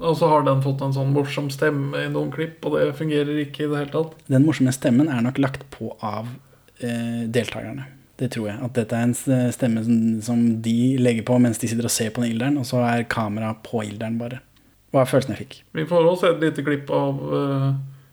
[0.00, 3.42] Og så har den fått en sånn morsom stemme i noen klipp, og det fungerer
[3.42, 4.14] ikke i det hele tatt.
[4.30, 6.30] Den morsomme stemmen er nok lagt på av
[6.78, 7.88] eh, deltakerne.
[8.20, 8.58] Det tror jeg.
[8.66, 12.12] At dette er en stemme som, som de legger på mens de sitter og ser
[12.12, 14.42] på den Ilderen, og så er kameraet på Ilderen, bare.
[14.90, 15.56] Hva er følelsen jeg fikk?
[15.78, 17.70] Vi får også se et lite klipp av uh,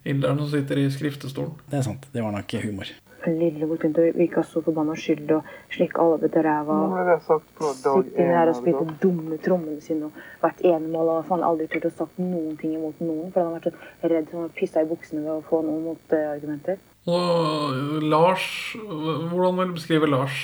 [0.08, 1.58] Ilderen som sitter i skriftestolen.
[1.67, 2.08] Det er sant.
[2.13, 2.93] Det var nok humor.
[3.28, 6.78] Lillebror begynte å virke så forbanna skyld og slikke alle etter ræva.
[7.26, 11.89] Sitte inne her og spille dumme trommene sine og vært enemål og faen aldri turt
[11.89, 13.34] å sagt noen ting imot noen.
[13.34, 15.84] For han har vært så redd for å pisse i buksene ved å få noen
[15.89, 16.80] motargumenter.
[17.08, 18.43] Og Lars
[18.78, 20.36] Hvordan vil du beskrive Lars?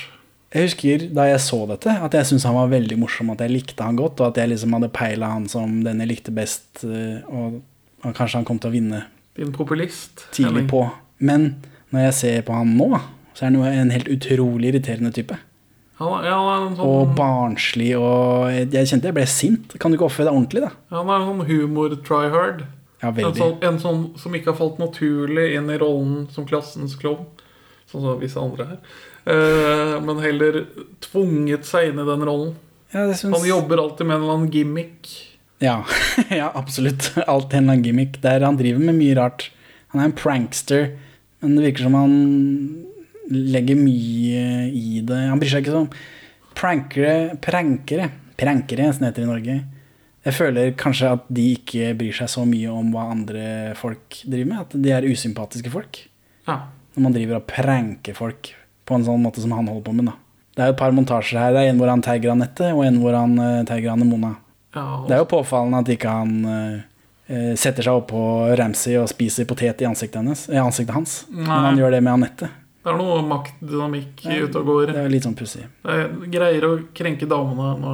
[0.54, 3.49] Jeg husker da jeg så dette, at jeg syntes han var veldig morsom, at jeg
[3.49, 6.84] likte han godt, og at jeg liksom hadde peila han som den jeg likte best,
[6.86, 7.63] eh, og,
[8.04, 8.99] kanskje han kom til å vinne
[9.34, 10.28] Din populist?
[10.36, 10.84] tidlig på.
[11.17, 11.56] Men
[11.89, 12.91] når jeg ser på han nå,
[13.34, 15.39] så er han jo en helt utrolig irriterende type.
[15.97, 19.76] Han, ja, han sånn, Og barnslig, og jeg, kjente jeg ble sint.
[19.82, 20.71] Kan du ikke oppføre deg ordentlig, da?
[20.93, 22.65] han er en sånn humor-tryhard.
[23.03, 26.95] Ja, En sånn, en sånn som ikke har falt naturlig inn i rollen som klassens
[26.99, 27.25] klovn.
[27.91, 28.79] Sånn som visse andre her.
[29.27, 30.61] Eh, men heller
[31.03, 32.55] tvunget seg inn i den rollen.
[32.93, 35.11] Ja, det syns- Han jobber alltid med en eller annen gimmick.
[35.59, 35.83] Ja,
[36.29, 37.11] ja absolutt.
[37.27, 38.21] Alt en eller annen gimmick.
[38.23, 39.49] Der han driver med mye rart.
[39.93, 40.89] Han er en prankster,
[41.43, 42.85] men det virker som han
[43.29, 45.19] legger mye i det.
[45.29, 45.91] Han bryr seg ikke sånn
[46.57, 49.55] prankere, prankere, prankere som det heter i Norge.
[50.23, 54.49] Jeg føler kanskje at de ikke bryr seg så mye om hva andre folk driver
[54.53, 54.59] med.
[54.62, 55.99] At de er usympatiske folk.
[56.47, 56.62] Ja.
[56.95, 58.53] Når man driver og pranker folk
[58.88, 60.05] på en sånn måte som han holder på med.
[60.12, 60.15] da.
[60.53, 61.51] Det er jo et par montasjer her.
[61.55, 64.36] Det er en hvor han tagger Anette, og en hvor han uh, tagger Anne Mona.
[64.75, 68.21] Ja, og- Det er jo påfallende at ikke han eh, setter seg oppå
[68.57, 71.25] Ramsay og spiser potet i ansiktet, hennes, i ansiktet hans.
[71.29, 71.43] Nei.
[71.47, 72.49] Men han gjør det med Anette.
[72.83, 74.88] Det er noe maktdynamikk ute og går.
[74.93, 75.63] Det er litt sånn pussig.
[75.86, 77.93] Det er greier å krenke damene å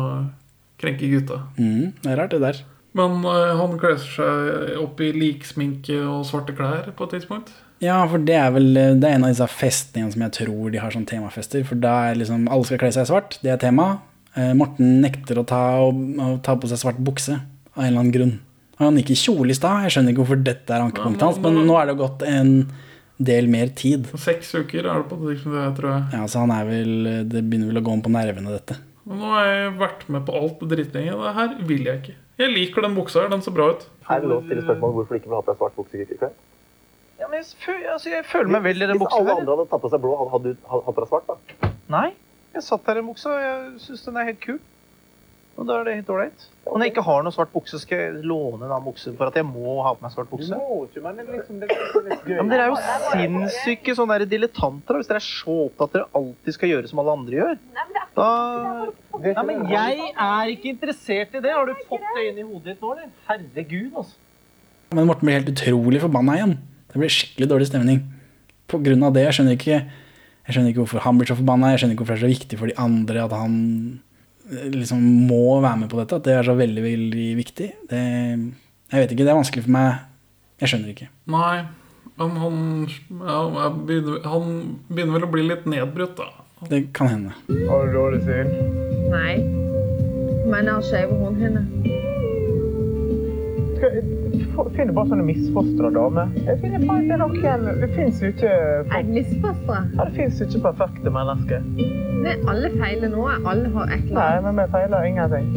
[0.79, 1.43] krenke gutta.
[1.59, 2.61] Mm, det er rart, det der.
[2.97, 7.53] Men uh, han kler seg opp i liksminke og svarte klær på et tidspunkt.
[7.83, 10.81] Ja, for det er vel det er en av disse festningene som jeg tror de
[10.81, 11.63] har som temafester.
[11.67, 13.39] For da er liksom alle skal kle seg svart.
[13.43, 13.91] Det er tema.
[14.35, 18.15] Uh, Morten nekter å ta, å, ta på seg svart bukse av en eller annen
[18.15, 18.35] grunn.
[18.79, 19.85] Han gikk i kjole i stad.
[19.85, 22.53] Jeg skjønner ikke hvorfor dette er ankepunktet hans, men nå er det gått en
[23.19, 24.07] del mer tid.
[24.15, 25.39] Seks uker er det på det
[25.75, 26.03] tror jeg.
[26.15, 26.93] Ja, så han er vel
[27.27, 28.79] Det begynner vel å gå om på nervene, dette.
[29.07, 31.15] Nå har jeg vært med på alt det drittinget.
[31.23, 32.15] Det her vil jeg ikke.
[32.39, 33.31] Jeg liker den buksa her.
[33.31, 33.85] Den ser bra ut.
[34.09, 35.99] Er det lov å stille spørsmål hvorfor du ikke vil ha på deg svart bukse
[36.01, 36.35] i kveld?
[37.19, 39.19] Ja, men jeg, føl, altså, jeg føler meg vel i den buksa.
[39.19, 41.71] Hvis alle andre hadde tatt på seg blå, hadde du hatt på deg svart, da?
[41.91, 42.09] Nei.
[42.55, 44.59] Jeg satt her i buksa, og jeg syns den er helt kul.
[45.59, 46.43] Og da er det helt ålreit.
[46.69, 49.27] Og når jeg ikke har noe svart bukse, skal jeg låne en annen bukse for
[49.27, 50.55] at jeg må ha på meg svart bukse.
[50.55, 52.35] må ikke, men liksom det er litt gøy.
[52.37, 52.77] Ja, men dere er jo
[53.09, 57.17] sinnssyke sånne der dilettanter hvis dere er så opptatt dere alltid skal gjøre som alle
[57.19, 57.59] andre gjør.
[58.15, 58.29] Da...
[59.19, 61.51] Nei, men jeg er ikke interessert i det.
[61.51, 63.13] Har du fått det inn i hodet ditt nå, eller?
[63.27, 64.15] Herregud, altså.
[64.95, 66.59] Men Morten blir helt utrolig forbanna igjen.
[66.89, 68.05] Det blir skikkelig dårlig stemning.
[68.71, 69.27] På grunn av det.
[69.27, 69.81] Jeg skjønner ikke,
[70.47, 71.73] jeg skjønner ikke hvorfor han blir så forbanna.
[71.73, 73.57] Jeg skjønner ikke hvorfor det er så viktig for de andre at han
[74.49, 76.19] liksom må være med på dette.
[76.19, 77.69] At det er så veldig, veldig viktig.
[77.89, 78.03] Det,
[78.91, 79.89] jeg vet ikke, det er vanskelig for meg.
[80.59, 81.09] Jeg skjønner ikke.
[81.31, 81.57] Nei,
[82.19, 82.55] men han,
[83.23, 84.45] han, begynner, han
[84.89, 86.29] begynner vel å bli litt nedbrutt, da.
[86.69, 87.31] Det kan hende.
[87.69, 88.49] Har du dårlig syn?
[89.13, 89.33] Nei.
[90.49, 91.65] Men jeg har skeive hornhinner.
[94.49, 96.29] Finner bare sånne misfostra damer.
[96.47, 99.79] Jeg finner bare det er noen Det fins jo ikke Jeg misfostra.
[99.95, 101.65] Ja, det fins ikke perfekte mennesker.
[101.79, 103.25] Det er alle feiler nå.
[103.47, 105.49] Alle har ekle Nei, men vi feiler ingenting.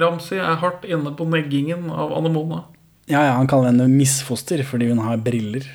[0.00, 2.62] Ramsi er hardt inne på neggingen av Anemona.
[3.10, 5.66] Ja, ja, Han kaller henne misfoster fordi hun har briller.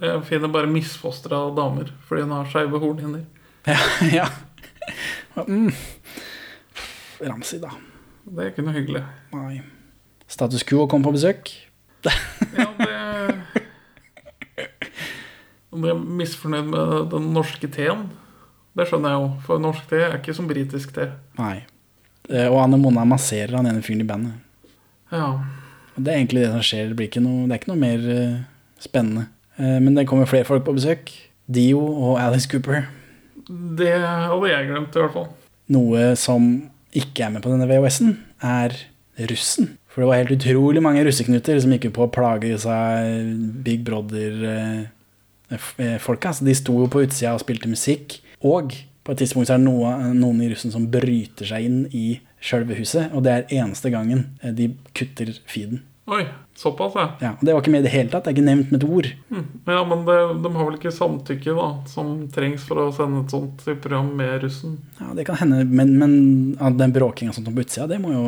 [0.00, 3.26] Jeg finner bare misfostra damer fordi hun har skeive hornhinner.
[3.68, 3.78] Ja,
[4.22, 4.26] ja.
[5.44, 5.70] Mm.
[7.24, 7.74] Ramsi, da.
[8.24, 9.04] Det er ikke noe hyggelig.
[9.36, 9.60] Nei.
[10.30, 11.50] Status quo kom på besøk.
[12.54, 12.92] Ja, det
[15.74, 18.04] Om jeg er misfornøyd med den norske teen,
[18.78, 19.30] det skjønner jeg jo.
[19.46, 21.08] For norsk te er ikke som britisk te.
[21.38, 21.64] Nei.
[22.30, 24.36] Eh, Og Anne Mona masserer han ene fyren i bandet.
[25.10, 25.32] Ja.
[25.96, 26.94] Det er egentlig det som skjer.
[26.94, 28.36] Det, noe, det er ikke noe mer eh,
[28.82, 29.26] spennende.
[29.58, 31.10] Eh, men det kommer flere folk på besøk.
[31.50, 32.86] Dio og Alice Cooper.
[33.78, 35.28] Det hadde jeg glemt, i hvert fall.
[35.74, 36.46] Noe som
[36.94, 38.14] ikke er med på denne VHS-en,
[38.46, 38.74] er
[39.30, 39.72] russen.
[39.94, 43.30] For det var helt utrolig mange russeknuter som gikk på å plage seg
[43.62, 46.34] Big Brother-folka.
[46.34, 48.18] Så de sto jo på utsida og spilte musikk.
[48.42, 51.86] Og på et tidspunkt så er det noe, noen i russen som bryter seg inn
[51.94, 53.14] i sjølve huset.
[53.14, 55.86] Og det er eneste gangen eh, de kutter feeden.
[56.06, 57.04] Oi, såpass, ja.
[57.20, 58.26] Ja, Det var ikke med i det hele tatt.
[58.26, 59.06] Det er ikke nevnt med et ord.
[59.30, 59.44] Hm.
[59.64, 63.32] Ja, Men det, de har vel ikke samtykke da som trengs for å sende et
[63.32, 64.76] sånt program med russen?
[65.00, 66.18] Ja, Det kan hende, men, men
[66.58, 68.26] ja, den bråkinga på utsida, det må jo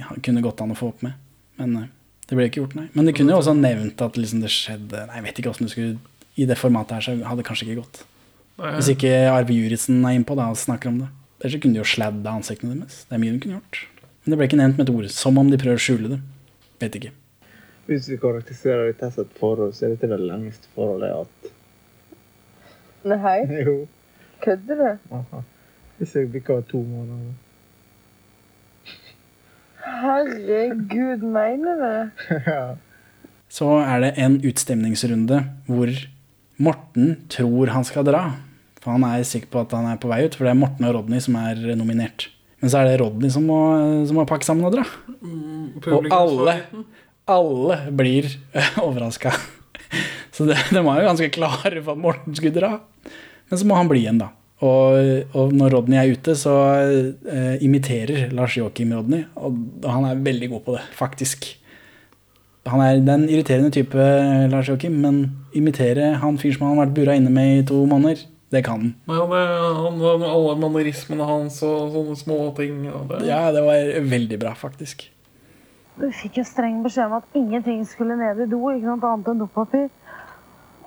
[0.00, 1.20] ja, kunne gått an å få opp med.
[1.60, 1.92] Men eh,
[2.30, 2.88] det ble ikke gjort, nei.
[2.96, 5.68] Men de kunne jo også nevnt at liksom det skjedde Nei, jeg vet ikke åssen
[5.68, 5.98] det skulle
[6.40, 8.04] I det formatet her så hadde det kanskje ikke gått.
[8.62, 8.72] Nei.
[8.78, 11.10] Hvis ikke Arve Juritzen er innpå da og snakker om det.
[11.44, 13.02] Ellers kunne de jo sladda ansiktene deres.
[13.04, 13.82] Det er mye de kunne gjort.
[14.24, 15.08] Men det ble ikke nevnt med et ord.
[15.12, 16.20] Som om de prøver å skjule det.
[16.84, 17.12] Vet ikke.
[17.88, 21.26] Hvis vi karakteriserer dette som et forhold, så er dette det lengste forholdet jeg har
[21.26, 21.50] hatt.
[23.04, 23.74] Nei, Jo.
[24.44, 25.14] kødder du?
[25.18, 25.42] Aha.
[25.98, 27.34] Hvis jeg bikker to måneder.
[29.84, 32.10] Herregud, mener du det?
[32.48, 32.64] ja.
[33.54, 35.92] Så er det en utstemningsrunde hvor
[36.64, 38.24] Morten tror han skal dra.
[38.82, 40.84] For han er sikker på at han er på vei ut, for det er Morten
[40.88, 42.26] og Rodney som er nominert.
[42.64, 43.58] Men så er det Rodney som må,
[44.08, 44.86] som må pakke sammen og dra.
[45.92, 46.54] Og alle,
[47.28, 48.30] alle blir
[48.80, 49.34] overraska.
[50.32, 52.78] Så det, de var jo ganske klare for at Morten skulle dra.
[53.50, 54.30] Men så må han bli igjen, da.
[54.64, 59.26] Og, og når Rodney er ute, så eh, imiterer Lars Joakim Rodney.
[59.36, 61.50] Og han er veldig god på det, faktisk.
[62.72, 64.08] Han er den irriterende type,
[64.48, 65.20] Lars Joakim, men
[65.52, 68.24] imitere han fyr som han har vært bura inne med i to måneder,
[68.54, 68.92] det kan han.
[69.10, 69.40] Ja, det,
[69.80, 72.84] han, alle mannerismene hans og sånne små ting.
[72.92, 73.24] Og det.
[73.28, 75.08] Ja, det var veldig bra, faktisk.
[75.98, 79.28] Du fikk jo streng beskjed om at ingenting skulle ned i do, ikke noe annet
[79.30, 79.90] enn dopapir.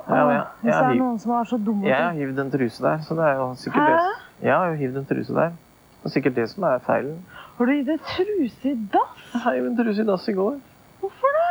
[0.08, 0.42] Ja, ja.
[0.62, 3.00] Hvis det er hiv- noen som er så dumme jeg har hivd en truse der,
[3.04, 3.96] så det er jo sikkert Hæ?
[3.96, 4.46] det.
[4.48, 5.56] Jeg har jo hivd en truse der.
[5.98, 7.18] Det er sikkert det som er feilen.
[7.58, 9.24] Har du gitt en truse i dass?
[9.34, 10.56] Jeg heiv en truse i dass i går.
[11.02, 11.48] Hvorfor det?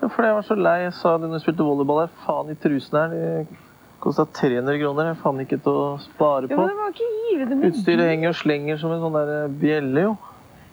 [0.00, 0.76] Ja, fordi jeg var så lei.
[0.86, 2.12] Jeg sa det når jeg spilte volleyball her.
[2.26, 3.58] Faen, i trusen her de
[4.02, 5.10] kosta 300 kroner.
[5.12, 6.54] Er faen ikke til å spare på.
[6.54, 8.08] Ja, men det var ikke hive dem i Utstyret do.
[8.10, 10.16] henger og slenger som en sånn der bjelle, jo.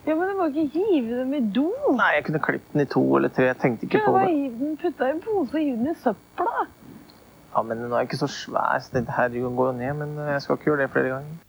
[0.05, 1.65] Ja, men det var ikke hive dem i do.
[1.97, 3.47] Nei, jeg kunne klippet den i to eller tre.
[3.49, 4.27] Jeg tenkte ikke på det.
[4.29, 6.67] Hiv den, putta i en pose og hiv den i søpla.
[7.55, 9.97] Ja, men den er ikke så svær, så det her går jo ned.
[10.03, 11.41] Men jeg skal ikke gjøre det flere ganger.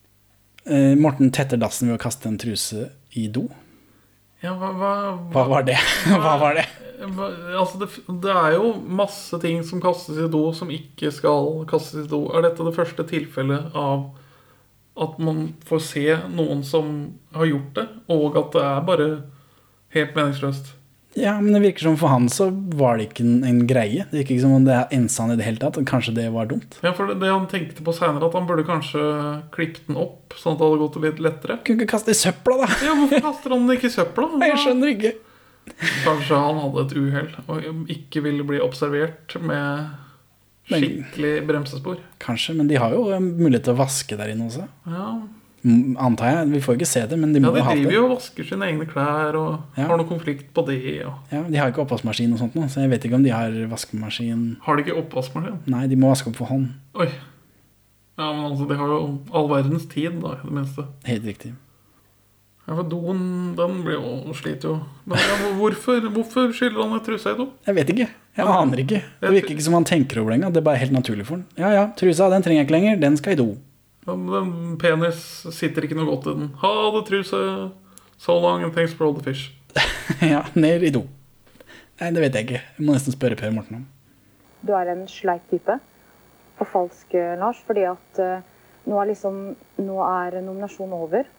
[0.67, 3.45] Eh, Morten tetter dassen ved å kaste en truse i do.
[4.43, 4.95] Ja, hva, hva,
[5.35, 5.77] Hva var det?
[6.25, 6.65] Hva var det?
[7.01, 7.89] Altså det,
[8.25, 12.25] det er jo masse ting som kastes i do, som ikke skal kastes i do.
[12.33, 14.09] Er dette det første tilfellet av
[14.97, 16.95] at man får se noen som
[17.37, 19.09] har gjort det, og at det er bare
[19.97, 20.73] helt meningsløst?
[21.17, 24.05] Ja, men det virker som for han så var det ikke en, en greie.
[24.11, 25.79] Det virker ikke som om det er han i det hele tatt.
[25.89, 26.77] Kanskje det var dumt.
[26.85, 29.01] Ja, for det, det han tenkte på senere, at han burde kanskje
[29.55, 31.57] klippet den opp, sånn at det hadde gått litt lettere.
[31.65, 32.69] Kunne ikke kaste i søpla, da.
[32.85, 34.29] Ja, Hvorfor kaster han den ikke i søpla?
[34.51, 35.15] Jeg skjønner ikke.
[36.05, 39.95] Kanskje han hadde et uhell og ikke ville bli observert med
[40.67, 42.01] Skikkelig bremsespor.
[42.19, 44.69] Kanskje, men de har jo eh, mulighet til å vaske der inne også.
[44.91, 45.11] Ja,
[45.67, 46.51] Mm, Antar jeg.
[46.53, 48.11] Vi får ikke se det, men de ja ha det Ja, de driver jo og
[48.13, 49.87] vasker sine egne klær og Ja.
[49.89, 50.77] har noe konflikt på det.
[51.09, 51.15] Og...
[51.33, 53.51] Ja, de har ikke oppvaskmaskin og sånt nå, så jeg vet ikke om de har
[53.73, 54.45] vaskemaskin.
[54.63, 55.57] Har de ikke oppvaskmaskin?
[55.67, 56.69] Nei, de må vaske opp for hånd.
[56.95, 57.09] Oi.
[58.17, 59.01] Ja, men altså, de har jo
[59.35, 60.87] all verdens tid, da, i det minste.
[61.09, 61.55] Helt riktig.
[62.67, 63.19] Ja, for doen,
[63.55, 64.77] den blir jo sliter jo.
[65.07, 67.47] Men ja, hvorfor, hvorfor skyller han et truse i do?
[67.69, 68.09] Jeg vet ikke.
[68.37, 68.99] Jeg aner ikke.
[69.23, 70.55] Det virker ikke som han tenker over det engang.
[70.57, 71.45] Det er bare helt naturlig for han.
[71.61, 72.99] Ja ja, trusa den trenger jeg ikke lenger.
[73.05, 73.47] Den skal i do.
[74.07, 74.51] Den, den
[74.83, 75.21] penis
[75.55, 76.51] sitter ikke noe godt i den.
[76.63, 77.43] Ha det, truse.
[78.19, 79.53] So long and thanks for all the fish.
[80.35, 81.05] ja, ned i do.
[82.01, 82.65] Nei, det vet jeg ikke.
[82.77, 83.87] Jeg må nesten spørre Per Morten om.
[84.67, 85.79] Du er en sleip type.
[86.59, 87.63] Og falsk, eh, Lars.
[87.69, 88.45] Fordi at uh,
[88.91, 89.41] nå er liksom
[89.87, 91.31] Nå er nominasjonen over.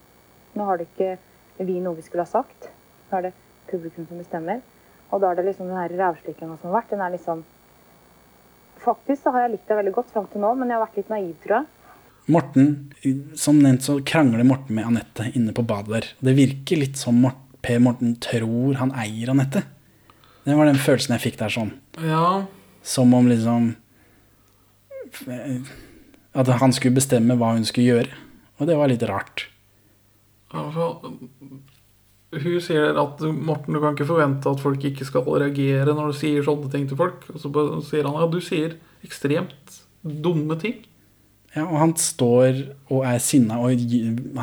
[0.58, 2.70] Nå har det ikke vi noe vi skulle ha sagt.
[3.12, 3.36] Nå er det
[3.70, 4.62] publikum som bestemmer.
[5.12, 6.92] Og da er det liksom den her rævslikkinga som har vært.
[6.96, 7.46] Den er liksom
[8.78, 10.98] Faktisk så har jeg likt deg veldig godt fram til nå, men jeg har vært
[11.00, 11.96] litt naiv, tror jeg.
[12.30, 12.68] Morten,
[13.40, 16.08] som nevnt så krangler Morten med Anette inne på badet der.
[16.28, 17.24] Det virker litt som
[17.66, 19.64] Per Morten tror han eier Anette.
[20.46, 21.74] Det var den følelsen jeg fikk der sånn.
[22.06, 22.46] Ja,
[22.86, 23.74] Som om liksom
[26.38, 28.20] At han skulle bestemme hva hun skulle gjøre.
[28.60, 29.48] Og det var litt rart.
[30.54, 31.14] Altså
[32.38, 36.18] Hun sier at Morten, du kan ikke forvente at folk ikke skal reagere når du
[36.20, 37.24] sier sånne ting til folk.
[37.34, 37.52] Og så
[37.88, 38.76] sier han ja, du sier
[39.08, 40.82] ekstremt dumme ting.
[41.56, 42.60] Ja, og han står
[42.94, 43.80] og er sinna, og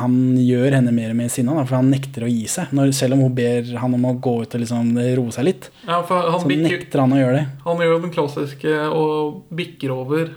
[0.01, 2.73] han gjør henne mer og mer sinna, for han nekter å gi seg.
[2.75, 4.89] Når, selv om hun ber han om å gå ut og liksom
[5.21, 7.45] roe seg litt, Ja, han så bikker, nekter han å gjøre det.
[7.69, 10.33] Han gjør den klassiske og bikker over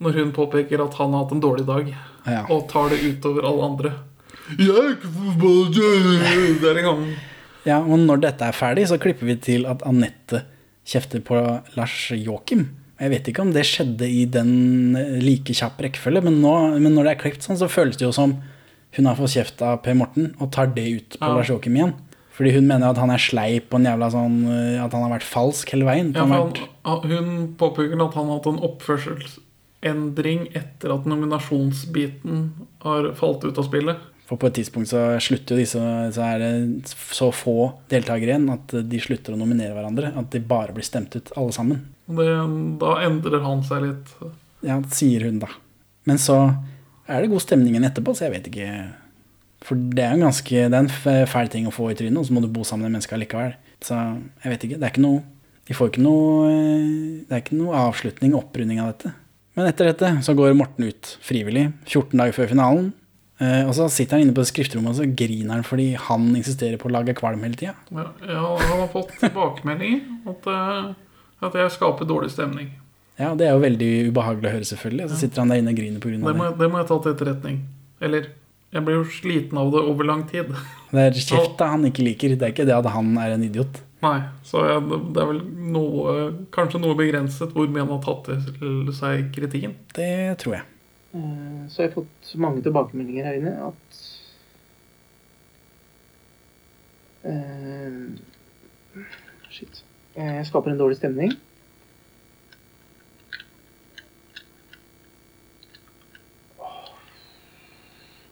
[0.00, 1.92] når hun påpeker at han har hatt en dårlig dag,
[2.26, 2.42] Ja.
[2.48, 3.92] og tar det utover alle andre.
[7.68, 10.42] Ja, og når dette er ferdig, så klipper vi til at Anette
[10.88, 11.36] kjefter på
[11.76, 12.66] Lars Joakim.
[13.00, 16.92] Jeg vet ikke om det skjedde i den eh, like kjapp rekkefølge, men, nå, men
[16.96, 18.34] når det er klippet sånn, så føles det jo som
[18.96, 21.34] hun har fått kjeft av Per Morten og tar det ut på Ja.
[21.36, 21.94] Lars Joakim igjen.
[22.36, 25.12] Fordi hun mener at han er sleip og en jævla sånn eh, At han har
[25.12, 26.12] vært falsk hele veien.
[26.16, 26.32] ja, for
[26.88, 32.40] han, Hun påpeker at han har hatt en oppførselsendring etter at nominasjonsbiten
[32.84, 34.00] har falt ut av spillet.
[34.30, 35.80] For på et tidspunkt så slutter jo disse
[36.14, 40.12] Så er det så få deltakere igjen at de slutter å nominere hverandre.
[40.14, 41.80] At de bare blir stemt ut, alle sammen.
[42.06, 42.28] Det,
[42.78, 44.12] da endrer han seg litt.
[44.66, 45.50] Ja, sier hun da.
[46.06, 46.38] Men så
[47.10, 48.68] er det god stemning igjen etterpå, så jeg vet ikke
[49.66, 52.28] For det er en ganske Det er en fæl ting å få i trynet, og
[52.28, 53.56] så må du bo sammen med mennesker likevel.
[53.82, 53.98] Så
[54.44, 54.78] jeg vet ikke.
[54.78, 55.24] Det er ikke noe
[55.66, 56.54] De får ikke noe
[57.26, 59.12] Det er ikke noe avslutning, opprunding av dette.
[59.58, 62.92] Men etter dette så går Morten ut frivillig, 14 dager før finalen.
[63.40, 66.76] Eh, Og så sitter han inne på skrifterommet og så griner han fordi han insisterer
[66.80, 67.72] på å lage kvalm hele tida.
[67.90, 70.90] Ja, ja, han har fått tilbakemeldinger at, eh,
[71.48, 72.68] at jeg skaper dårlig stemning.
[73.20, 75.08] Ja, det er jo veldig ubehagelig å høre, selvfølgelig.
[75.12, 76.16] Så sitter han der inne og griner pga.
[76.16, 76.36] Det det.
[76.36, 77.58] må, det må jeg ta til etterretning.
[78.00, 78.28] Eller
[78.72, 80.52] jeg blir jo sliten av det over lang tid.
[80.90, 82.32] Det er kjefta han ikke liker.
[82.34, 83.76] Det er ikke det at han er en idiot.
[84.02, 84.80] Nei, så jeg,
[85.14, 86.14] det er vel noe,
[86.50, 89.76] kanskje noe begrenset hvor mye han har tatt til seg kritikken.
[89.94, 90.64] Det tror jeg.
[91.14, 94.00] Eh, Så har jeg fått mange tilbakemeldinger her inne at
[97.26, 99.04] uh,
[99.50, 99.82] Shit.
[100.14, 101.34] Eh, Jeg skaper en dårlig stemning.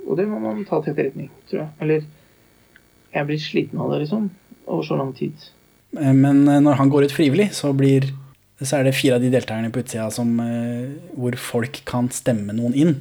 [0.09, 1.71] Og det må man ta til etterretning, tror jeg.
[1.85, 2.07] Eller
[3.13, 4.31] jeg blir sliten av det, liksom.
[4.67, 5.35] Over så lang tid.
[5.93, 8.07] Men når han går ut frivillig, så, blir,
[8.67, 12.53] så er det fire av de deltakerne på utsida som, eh, hvor folk kan stemme
[12.57, 12.97] noen inn.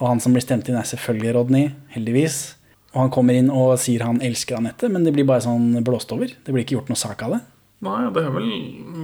[0.00, 2.54] Og han som blir stemt inn, er selvfølgelig Rodney, heldigvis.
[2.92, 6.12] Og han kommer inn og sier han elsker Anette, men det blir bare sånn blåst
[6.12, 6.26] over.
[6.28, 7.40] Det blir ikke gjort noe sak av det.
[7.82, 8.50] Nei, det er vel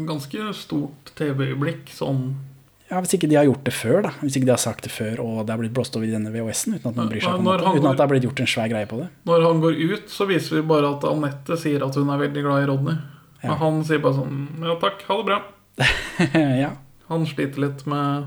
[0.07, 2.35] ganske stort TV-øyeblikk sånn
[2.91, 4.11] Ja, Hvis ikke de har gjort det før, da.
[4.23, 6.31] Hvis ikke de har sagt det før og det har blitt blåst over i denne
[6.33, 7.59] VHS-en uten at noen bryr seg om det.
[7.61, 9.09] Uten går- at det har blitt gjort en svær greie på det.
[9.27, 12.43] Når han går ut, så viser vi bare at Anette sier at hun er veldig
[12.47, 12.97] glad i Rodney.
[13.43, 13.51] Ja.
[13.51, 15.43] Men han sier bare sånn Ja takk, ha det bra.
[16.63, 16.73] ja.
[17.09, 18.27] Han sliter litt med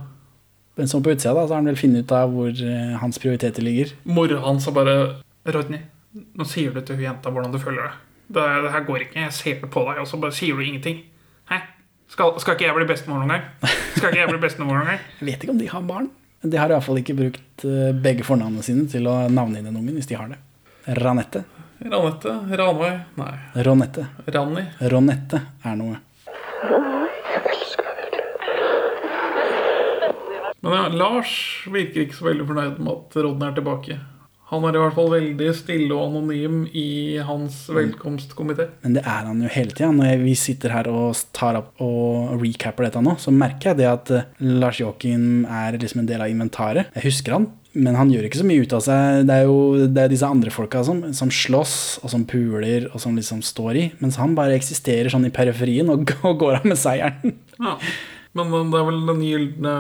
[0.80, 3.20] Men som på utsida da, så har han vel funnet ut av hvor eh, hans
[3.22, 3.92] prioriteter ligger.
[4.04, 4.96] Mora hans har bare
[5.52, 5.84] Rodney,
[6.38, 8.00] nå sier du til hun jenta hvordan du føler deg.
[8.32, 9.20] Det, det her går ikke.
[9.26, 11.04] Jeg ser det på deg, og så bare sier du ingenting.
[11.52, 11.60] Hæ?
[12.12, 13.72] Skal, skal ikke jeg bli bestemor noen gang?
[13.96, 15.04] Skal ikke jeg bli bestemor noen gang?
[15.20, 16.10] Jeg vet ikke om de har barn.
[16.42, 19.70] De har i hvert fall ikke brukt eh, begge fornavnene sine til å navne inn
[19.70, 20.40] en ungen, hvis de har det.
[20.98, 21.44] Ranette.
[21.86, 22.34] Ranette?
[22.60, 22.96] Ranveig?
[23.22, 23.34] Nei.
[23.68, 24.08] Ronette.
[24.34, 24.66] Ranni?
[24.92, 26.00] Ronette er noe.
[30.62, 31.34] Men ja, Lars
[31.74, 34.00] virker ikke så veldig fornøyd med at Rodney er tilbake.
[34.52, 38.66] Han er i hvert fall veldig stille og anonym i hans velkomstkomité.
[38.84, 39.94] Men det er han jo hele tida.
[39.96, 43.88] Når vi sitter her og tar opp og recapper dette nå, så merker jeg det
[43.88, 46.92] at eh, Lars Joakim er liksom en del av inventaret.
[47.00, 47.48] Jeg husker han,
[47.80, 49.24] men han gjør ikke så mye ut av seg.
[49.30, 53.00] Det er jo det er disse andre folka som, som slåss, og som puler, og
[53.00, 53.90] som liksom står i.
[54.04, 57.40] Mens han bare eksisterer sånn i periferien og, og går av med seieren.
[57.56, 57.78] Ja.
[58.38, 59.74] Men det er vel den gylne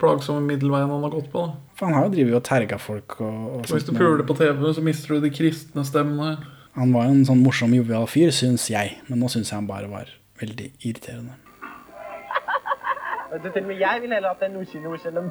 [0.00, 1.42] plagsomme middelveien han har gått på.
[1.50, 1.74] da.
[1.76, 4.64] For han har jo drevet og terga folk og, og Hvis du puler på TV,
[4.76, 6.38] så mister du de kristne stemmene.
[6.78, 8.96] Han var jo en sånn morsom, jovial fyr, syns jeg.
[9.08, 11.36] Men nå syns jeg han bare var veldig irriterende.
[13.30, 15.28] Til og med jeg vil heller at det er noe selv om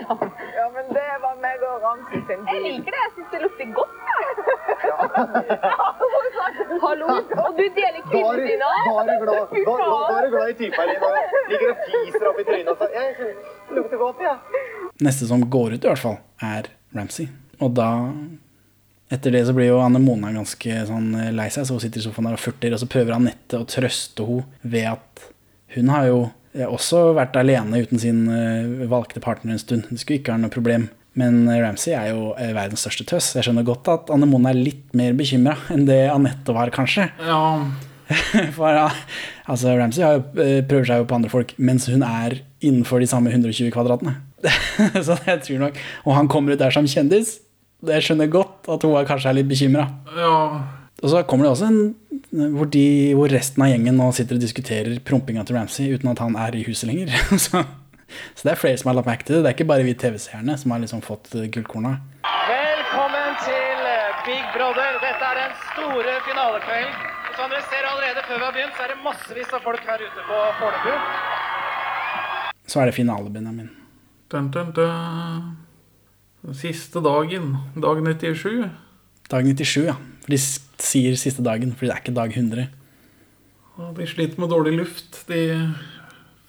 [0.00, 1.49] Ja, men det var meg
[1.80, 3.00] Jeg liker det.
[3.00, 3.94] Jeg syns det lukter godt.
[4.10, 4.16] Ja.
[6.82, 7.06] Hallo.
[7.44, 8.76] Og du deler kvinnen din òg?
[9.08, 10.94] du glad, i typa di.
[11.52, 14.36] ligger og fiser opp i trynet og det lukter godt, jeg.
[15.06, 17.30] Neste som går ut, i hvert fall, er Ramsay.
[17.60, 17.90] Og da
[19.10, 21.98] Etter det så blir jo Anne Mona ganske sånn eh, lei seg, så hun sitter
[21.98, 22.76] i sofaen der og furter.
[22.76, 25.24] Og så prøver Anette å trøste henne ved at
[25.74, 26.20] hun har jo
[26.54, 29.88] eh, også vært alene uten sin eh, valgte partner en stund.
[29.90, 30.86] Det skulle ikke være noe problem.
[31.18, 33.34] Men Ramsey Ramsay er jo eh, verdens største tøss.
[33.34, 37.10] Jeg skjønner godt at Anne Mone er litt mer bekymra enn det Anette var, kanskje.
[37.26, 37.66] Ja,
[38.56, 38.88] For ja,
[39.46, 43.02] altså Ramsay har jo, eh, prøver seg jo på andre folk, mens hun er innenfor
[43.02, 44.16] de samme 120 kvadratene.
[45.06, 45.74] så jeg tror nok
[46.08, 47.38] Og han kommer ut der som kjendis.
[47.86, 49.88] Jeg skjønner godt at hun er kanskje er litt bekymra.
[50.18, 50.36] ja.
[51.00, 54.42] Og så kommer det også en hvor, de, hvor resten av gjengen nå sitter og
[54.42, 57.14] diskuterer prompinga til Ramsay uten at han er i huset lenger.
[57.46, 57.62] så,
[58.34, 59.42] så det er flere som har lagt merke til det.
[59.44, 61.96] Det er ikke bare vi TV-seerne som har liksom fått eh, gullkorna.
[62.50, 64.98] Velkommen til eh, Big Brother.
[65.04, 66.94] Dette er den store finalekvelden.
[67.38, 70.02] Som dere ser allerede før vi har begynt, så er det massevis av folk her
[70.06, 70.92] ute på Fornebu.
[72.70, 73.70] Så er det finale, Benjamin.
[74.30, 75.46] Dun, dun, dun.
[76.42, 77.56] Den Siste dagen.
[77.76, 78.68] Dag 97.
[79.30, 79.96] Dag 97, ja.
[80.24, 82.68] For de sier siste dagen, fordi det er ikke dag 100.
[83.80, 85.40] Og de sliter med dårlig luft, de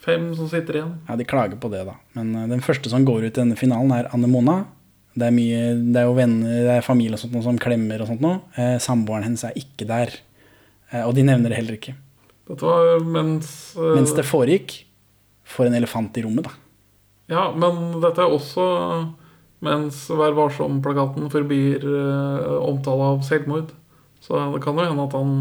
[0.01, 0.93] fem som sitter igjen.
[1.07, 1.97] Ja, de klager på det, da.
[2.17, 4.63] Men uh, den første som går ut i denne finalen, er Anne Mona.
[5.11, 7.99] Det er, mye, det er jo venner, det er familie og sånt noe som klemmer
[7.99, 8.37] og sånt noe.
[8.55, 10.13] Eh, samboeren hennes er ikke der.
[10.87, 11.97] Eh, og de nevner det heller ikke.
[12.47, 14.77] Dette var mens Mens det foregikk,
[15.51, 16.55] får en elefant i rommet, da.
[17.31, 18.63] Ja, men dette er også
[19.61, 21.83] mens Vær varsom-plakaten forbyr
[22.63, 23.75] omtale av selvmord.
[24.23, 25.35] Så det kan jo hende at han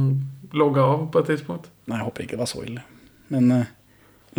[0.51, 1.71] logga av på et tidspunkt.
[1.87, 2.83] Nei, jeg håper ikke det var så ille.
[3.31, 3.55] Men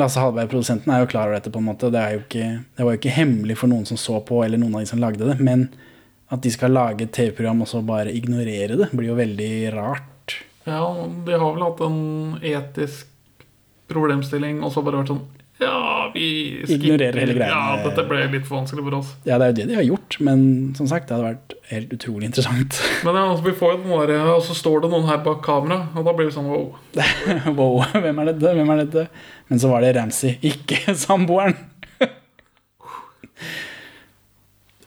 [0.01, 1.91] Lasse Hallberg, produsenten, er jo klar over dette, på en måte.
[1.93, 4.83] Det, ikke, det var jo ikke hemmelig for noen som så på, eller noen av
[4.83, 5.37] de som lagde det.
[5.39, 5.69] Men
[6.31, 10.37] at de skal lage et TV-program og så bare ignorere det, blir jo veldig rart.
[10.63, 10.81] Ja,
[11.25, 12.01] de har vel hatt en
[12.45, 13.07] etisk
[13.91, 15.25] problemstilling og så bare vært sånn
[15.61, 16.27] Ja, vi
[16.67, 17.53] Ignorerer hele greia.
[17.53, 19.11] Ja, dette ble litt for vanskelig for oss.
[19.27, 20.43] Ja, det er jo det de har gjort, men
[20.77, 22.79] som sagt, det hadde vært helt utrolig interessant.
[23.05, 25.43] Men ja, altså, vi får jo den der, og så står det noen her bak
[25.45, 26.71] kamera, og da blir det sånn wow.
[27.59, 28.55] wow, hvem er dette?
[28.57, 29.05] Hvem er dette?
[29.51, 31.55] Men så var det Ramsay, ikke samboeren.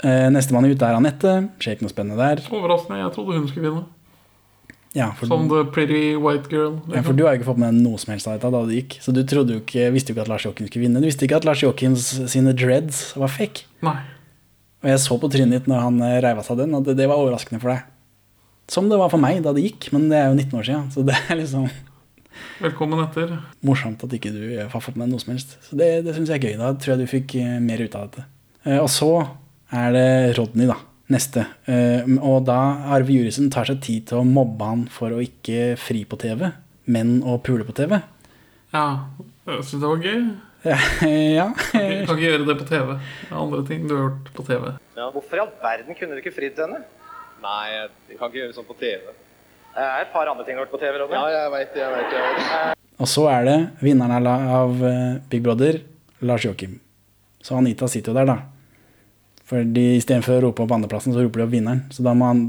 [0.04, 1.36] Eh, Nestemann ut er Anette.
[1.62, 2.42] Skjer ikke noe spennende der.
[2.52, 2.98] Overraskende.
[3.00, 3.86] Jeg trodde hun skulle vinne.
[4.94, 6.76] Ja, for, Som the pretty white girl.
[6.94, 8.76] ja, for du har jo ikke fått med noe som helst av dette da det
[8.78, 8.98] gikk.
[9.02, 11.02] Så du jo ikke, visste jo ikke at Lars Joakim skulle vinne.
[11.02, 13.66] Du visste ikke at Lars Joakims sine dreads var fake.
[13.82, 13.96] Nei.
[14.84, 17.08] Og jeg så på trynet ditt når han eh, reiv av seg den, at det,
[17.10, 17.82] var overraskende for deg.
[18.70, 20.86] Som det var for meg da det gikk, men det er jo 19 år siden.
[20.94, 21.66] Så det er liksom
[22.62, 23.34] Velkommen etter.
[23.66, 25.56] morsomt at ikke du har fått med noe som helst.
[25.66, 26.56] Så det, det syns jeg er gøy.
[26.62, 28.28] Da tror jeg du fikk eh, mer ut av dette.
[28.62, 29.10] Eh, Og så
[29.74, 30.78] er det Rodney, da.
[31.12, 31.44] Neste.
[31.68, 32.58] Eh, Og da
[32.94, 36.46] Arve Jurisen tar seg tid til å mobbe han for å ikke fri på TV,
[36.88, 37.98] men å pule på TV.
[38.74, 38.86] Ja,
[39.46, 40.22] jeg syns det var gøy.
[40.64, 40.78] Ja.
[41.38, 41.46] ja.
[41.60, 42.94] Kan ikke, kan ikke gjøre det på TV.
[42.96, 44.70] Det er andre ting du har gjort på TV.
[44.96, 46.80] Hvorfor i all verden kunne du ikke fridd til henne?
[47.44, 49.12] Nei, jeg kan ikke gjøre sånn på TV.
[49.74, 51.18] Det er et par andre ting du har gjort på TV, Robin.
[51.18, 51.82] Ja, jeg vet, det.
[51.82, 52.80] Jeg vet, jeg vet.
[53.04, 55.80] Og så er det vinneren av eh, Big Brother,
[56.24, 56.78] Lars Joakim.
[57.44, 58.36] Så Anita sitter jo der, da.
[59.48, 61.82] For istedenfor å rope opp andreplassen, så roper de opp vinneren.
[61.92, 62.44] Så da må han,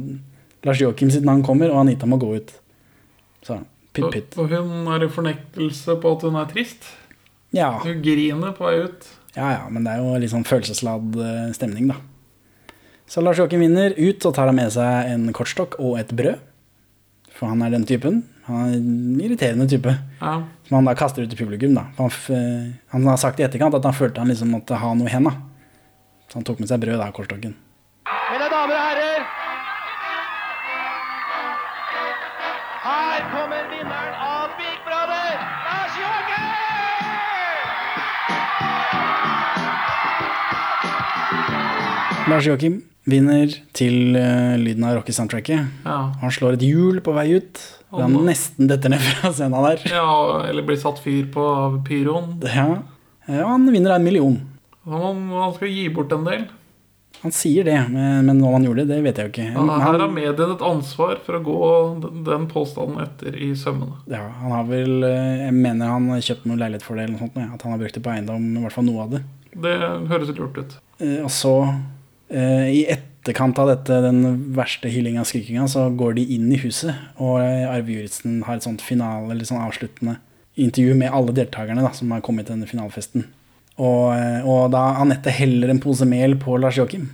[0.63, 2.53] Lars Joakim sitt navn kommer, og Anita må gå ut.
[3.45, 3.59] Så
[3.95, 4.37] pytt, pytt.
[4.39, 6.87] Og hun er i fornektelse på at hun er trist.
[7.55, 7.73] Ja.
[7.83, 9.07] Hun griner på vei ut.
[9.35, 11.99] Ja, ja, men det er jo litt sånn følelsesladd eh, stemning, da.
[13.11, 13.93] Så Lars Joakim vinner.
[13.99, 16.39] Ut så tar han med seg en kortstokk og et brød.
[17.35, 18.23] For han er den typen.
[18.47, 19.91] Han er en irriterende type.
[20.21, 20.37] Ja.
[20.67, 21.75] Som han da kaster ut til publikum.
[21.75, 21.89] da.
[21.97, 24.93] For Han, eh, han har sagt i etterkant at han følte han liksom måtte ha
[24.95, 25.35] noe i henda.
[26.35, 27.53] Så han tok med seg brød da, kortstokken.
[28.11, 29.21] Mine damer og herrer,
[32.83, 35.31] her kommer vinneren av Big Brother,
[35.63, 36.43] Lars Joakim!
[42.33, 42.75] Lars Joakim
[43.07, 45.87] Vinner til eh, lyden av Rocky-soundtracket.
[45.87, 45.99] Ja.
[46.19, 47.63] Han slår et hjul på vei ut.
[47.93, 49.87] Og han nesten detter ned fra scenen der.
[49.87, 52.43] Ja, eller blir satt fyr på av pyroen.
[52.43, 52.83] Ja.
[53.23, 54.41] Ja, han vinner en million.
[54.85, 56.45] Han, han skal gi bort en del.
[57.21, 59.45] Han sier det, men, men om han gjorde det, det vet jeg jo ikke.
[59.55, 61.59] Her Han, har mediene et ansvar for å gå
[62.27, 63.95] den påstanden etter i sømmene.
[64.11, 67.15] ja, han har vel eh, Jeg mener han har kjøpt noe leilighet for det, eller
[67.15, 67.39] noe sånt.
[67.55, 69.23] At han har brukt det på eiendom, i hvert fall noe av det.
[69.63, 69.75] Det
[70.11, 70.75] høres lurt ut.
[70.99, 71.53] Eh, Og så,
[72.29, 74.21] eh, i etterkant av dette, den
[74.59, 78.67] verste hyllinga og skrikinga, så går de inn i huset, og Arve Juritzen har et
[78.67, 80.19] sånt finale, eller sånn avsluttende
[80.59, 83.25] intervju med alle deltakerne da, som har kommet til denne finalefesten.
[83.75, 87.09] Og, eh, og da Anette heller en pose mel på Lars Joakim.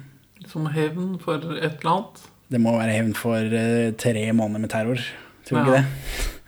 [0.49, 2.28] Som hevn for et eller annet.
[2.51, 5.01] Det må være hevn for eh, tre måneder med terror.
[5.47, 6.30] Tror du ikke det?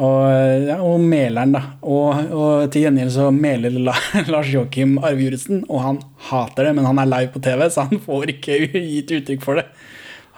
[0.00, 1.60] Og, eh, ja, og meleren, da.
[1.84, 3.92] Og, og til gjengjeld så meler La
[4.32, 5.98] Lars Joakim Arve Juritzen, og han
[6.30, 8.56] hater det, men han er live på TV, så han får ikke
[8.94, 9.66] gitt uttrykk for det.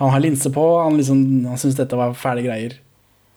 [0.00, 2.74] Han har linse på, han, liksom, han syns dette var fæle greier.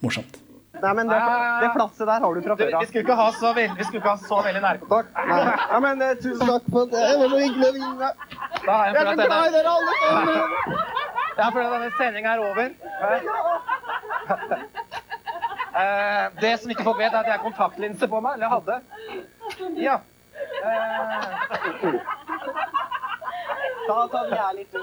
[0.02, 0.40] Morsomt.
[0.82, 1.18] Nei, men det,
[1.62, 2.80] det flasset der har du fra før av.
[2.82, 5.10] Vi skulle ikke ha så veldig, ikke ha så veldig nærkontakt.
[5.30, 7.02] Nei, men uh, tusen takk for det.
[7.06, 8.08] Det var så hyggelig å vinne.
[8.66, 10.40] Jeg er så glad i dere alle sammen.
[11.36, 12.68] Det er fordi denne sendinga er over.
[15.76, 18.32] Uh, det som ikke folk vet, er at jeg har kontaktlinse på meg.
[18.36, 18.76] Eller hadde.
[19.80, 19.96] Ja.
[20.66, 21.22] Uh,
[23.86, 24.82] Da tar vi her litt uh,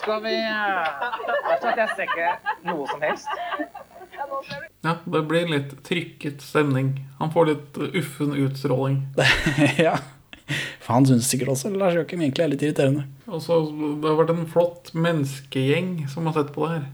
[0.00, 2.30] Skal vi uh, at Jeg ser ikke
[2.64, 3.28] noe som helst.
[4.82, 6.94] Ja, det blir litt trykket stemning.
[7.20, 9.02] Han får litt uffen utstråling.
[9.86, 9.98] ja.
[10.82, 13.06] For han syns sikkert også Lars Joakim egentlig er litt irriterende.
[13.30, 16.88] Og så Det har vært en flott menneskegjeng som har sett på det her.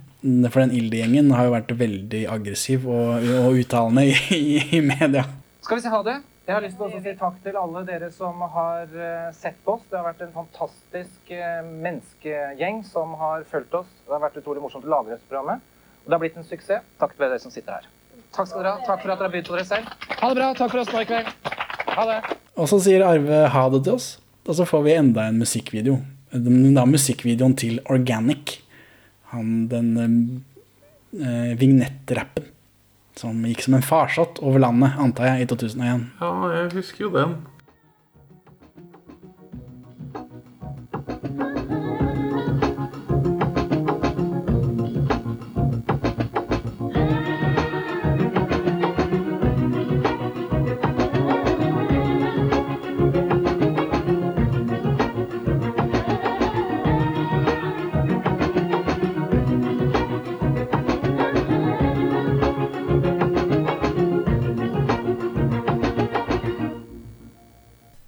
[0.51, 4.43] For den Ilde-gjengen har jo vært veldig aggressiv og, og uttalende i, i,
[4.79, 5.25] i media.
[5.63, 6.19] Skal vi si ha det?
[6.49, 9.75] Jeg har lyst til å si takk til alle dere som har eh, sett på
[9.77, 9.83] oss.
[9.91, 13.91] Det har vært en fantastisk eh, menneskegjeng som har fulgt oss.
[14.07, 15.61] Det har vært utrolig morsomt å lage dette programmet.
[16.09, 16.85] Det har blitt en suksess.
[16.97, 17.89] Takk til dere som sitter her.
[18.33, 18.85] Takk skal dere ha.
[18.87, 19.91] Takk for at dere har bydd på dere selv.
[20.09, 20.47] Ha det bra.
[20.57, 21.29] Takk for oss nå i kveld.
[21.99, 22.17] Ha det.
[22.57, 24.07] Og så sier Arve ha det til oss,
[24.49, 25.99] og så får vi enda en musikkvideo.
[26.33, 28.57] Da musikkvideoen til Organic.
[29.35, 29.93] Han, den
[31.13, 32.49] eh, vignettrappen
[33.19, 36.05] som gikk som en farsott over landet, antar jeg, i 2001.
[36.23, 37.37] Ja, jeg husker jo den.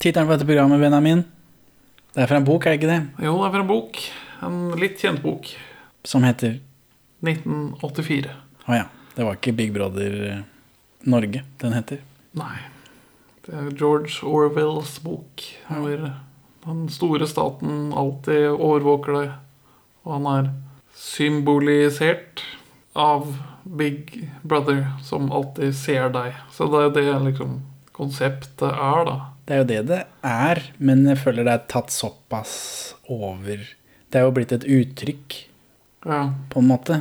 [0.01, 1.23] Tittelen på dette programmet, Benjamin,
[2.15, 3.25] det er fra en bok, er det ikke det?
[3.27, 3.99] Jo, det er fra en bok.
[4.47, 5.51] En litt kjent bok.
[6.09, 6.55] Som heter
[7.21, 8.31] 1984.
[8.65, 8.87] Å ja.
[9.13, 10.39] Det var ikke Big Brother eh,
[11.05, 12.01] Norge den heter.
[12.41, 12.55] Nei.
[13.45, 15.45] Det er George Orwells bok.
[15.69, 16.07] Hvor
[16.65, 19.35] den store staten alltid overvåker deg.
[20.07, 20.49] Og han er
[20.97, 22.41] symbolisert
[22.97, 23.35] av
[23.69, 26.41] Big Brother, som alltid ser deg.
[26.57, 27.59] Så det er det liksom
[27.93, 29.19] konseptet er, da.
[29.51, 32.53] Det er jo det det er, men jeg føler det er tatt såpass
[33.11, 35.35] over Det er jo blitt et uttrykk,
[36.07, 36.21] Ja.
[36.51, 37.01] på en måte.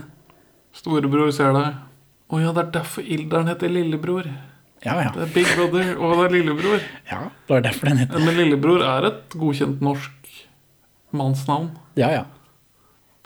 [0.74, 1.78] Storebror ser deg.
[2.30, 4.26] Å ja, det er derfor Ilderen heter Lillebror.
[4.82, 5.12] Ja, ja.
[5.14, 6.82] Det er Big Brother, og det er Lillebror.
[7.12, 10.34] Ja, det var derfor den heter Men Lillebror er et godkjent norsk
[11.14, 11.70] mannsnavn.
[12.02, 12.26] Ja, ja.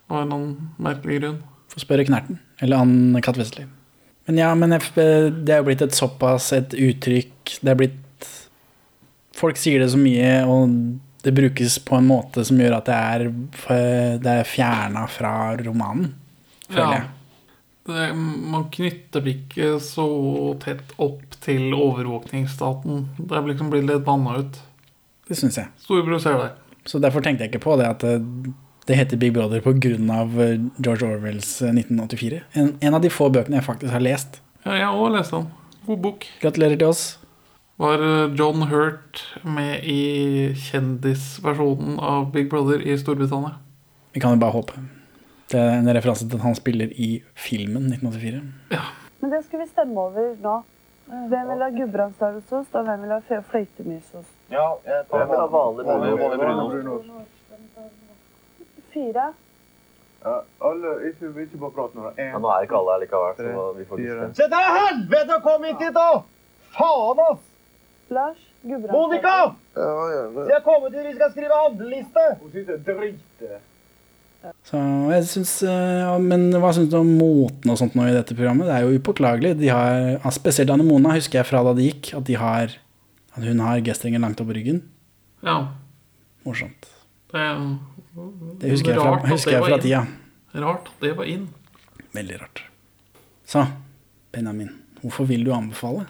[0.09, 1.39] Av en eller annen merkelig grunn.
[1.71, 2.39] Få spørre Knerten.
[2.59, 3.65] Eller Ann Katt Vestli.
[4.27, 8.02] Men ja, men det er jo blitt et såpass et uttrykk Det er blitt
[9.35, 10.73] Folk sier det så mye, og
[11.23, 13.27] det brukes på en måte som gjør at det er,
[14.23, 16.13] det er fjerna fra romanen,
[16.69, 16.93] føler Ja.
[16.99, 17.09] jeg.
[17.83, 20.05] Det, man knytter blikket ikke så
[20.63, 23.01] tett opp til overvåkningsstaten.
[23.19, 24.59] Det liksom blitt litt vanna ut.
[25.27, 25.67] Det syns jeg.
[25.83, 26.51] Storebror ser det.
[26.87, 28.53] Så derfor tenkte jeg ikke på det at det,
[28.87, 29.75] det heter Big Brother pga.
[30.79, 32.41] George Orwells eh, 1984.
[32.53, 34.39] En, en av de få bøkene jeg faktisk har lest.
[34.63, 35.47] Ja, jeg har også lest den.
[35.87, 36.27] God bok.
[36.41, 37.03] Gratulerer til oss.
[37.77, 43.55] Var eh, John Hurt med i kjendisversjonen av Big Brother i Storbritannia?
[44.13, 44.73] Vi kan jo bare håpe.
[45.49, 48.43] Det er en referanse til at han spiller i filmen 1984.
[48.75, 48.83] Ja.
[49.21, 50.59] Men det skal vi stemme over nå.
[51.03, 54.29] Hvem vil ha gudbrandsdalsost, og hvem vil ha flø- fløytemysost?
[54.53, 55.83] Ja, jeg tar vil ha vanlig.
[58.93, 59.25] Fire.
[60.23, 62.11] Ja, alle, ikke, ikke bare prat nå.
[62.15, 64.03] En, Ja, nå er ikke alle her likevel, så vi får.
[64.37, 66.05] Se til helvete kom hit hit, da!
[66.77, 67.43] Faen, ass!
[68.09, 68.37] Lars?
[68.63, 69.55] Monica!
[69.75, 70.47] Ja, gjerne.
[70.47, 72.25] Vi har kommet til vi skal skrive handleliste.
[72.41, 73.19] Hun.
[74.67, 74.79] Så
[75.13, 78.35] jeg synes, eh, ja, Men hva syns du om moten og sånt nå i dette
[78.35, 78.67] programmet?
[78.67, 79.53] Det er jo upåklagelig.
[79.59, 82.75] De har, spesielt Anne Mona husker jeg fra da det gikk, at, de har,
[83.35, 84.83] at hun har G-strengen langt opp i ryggen.
[85.43, 85.57] Ja.
[86.43, 86.89] Morsomt.
[87.33, 87.45] Det,
[88.61, 90.03] Det husker jeg fra, husker jeg fra tida.
[90.53, 91.47] Rart at det var inn.
[92.13, 92.65] Veldig rart.
[93.47, 93.63] Så,
[94.31, 94.69] Benjamin,
[95.01, 96.05] hvorfor vil du anbefale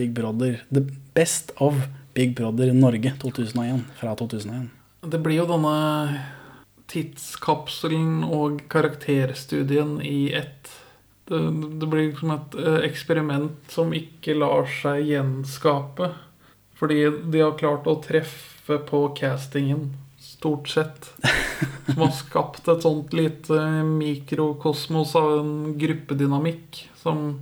[0.00, 0.80] Big Brother, The
[1.14, 1.74] Best of
[2.14, 4.70] Big Brother Norge 2001, fra 2001?
[5.00, 6.22] Det blir jo denne
[6.88, 10.72] tidskapselen og karakterstudien i ett.
[11.28, 11.42] Det,
[11.82, 16.14] det blir liksom et eh, eksperiment som ikke lar seg gjenskape.
[16.80, 21.12] Fordi de har klart å treffe på castingen, stort sett.
[21.90, 27.34] Som har skapt et sånt lite mikrokosmos av en gruppedynamikk som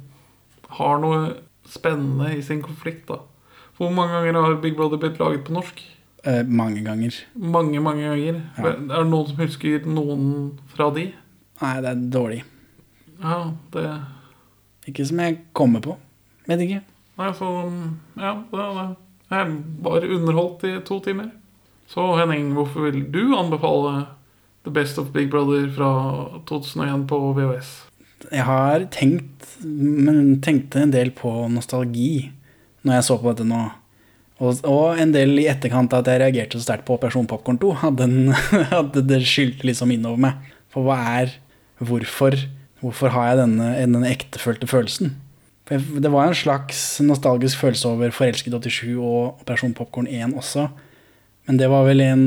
[0.78, 1.20] har noe
[1.68, 3.20] spennende i sin konflikt, da.
[3.78, 5.80] Hvor mange ganger har Big Brother blitt laget på norsk?
[6.26, 7.14] Eh, mange ganger.
[7.34, 8.40] Mange, mange ganger.
[8.58, 8.72] Ja.
[8.72, 10.24] Er det noen som husker noen
[10.74, 11.12] fra de?
[11.62, 12.42] Nei, det er dårlig.
[13.22, 13.84] Ja, det
[14.88, 15.96] Ikke som jeg kommer på.
[16.48, 16.82] Vet ikke.
[17.18, 17.48] Nei, så
[18.18, 18.88] Ja, det, det.
[19.28, 21.30] Jeg var underholdt i to timer.
[21.88, 24.06] Så Henning, hvorfor vil du anbefale
[24.64, 25.90] The Best of Big Brother fra
[26.46, 27.87] 2001 på VHS?
[28.26, 32.30] Jeg har tenkt, men tenkte en del på nostalgi
[32.86, 33.64] når jeg så på dette nå.
[34.38, 37.72] Og, og en del i etterkant at jeg reagerte så sterkt på Operasjon Popcorn 2.
[37.90, 38.32] At, den,
[38.80, 40.50] at det skyldte liksom innover meg.
[40.72, 41.36] For hva er
[41.78, 42.34] Hvorfor,
[42.82, 45.12] hvorfor har jeg denne, denne ektefølte følelsen?
[45.68, 50.68] For det var en slags nostalgisk følelse over Forelsket 87 og Operasjon Popcorn 1 også.
[51.46, 52.24] Men det var vel en,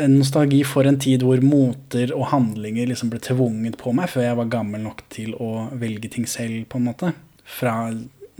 [0.00, 4.24] en nostalgi for en tid hvor moter og handlinger liksom ble tvunget på meg før
[4.24, 7.12] jeg var gammel nok til å velge ting selv, på en måte.
[7.44, 7.74] Fra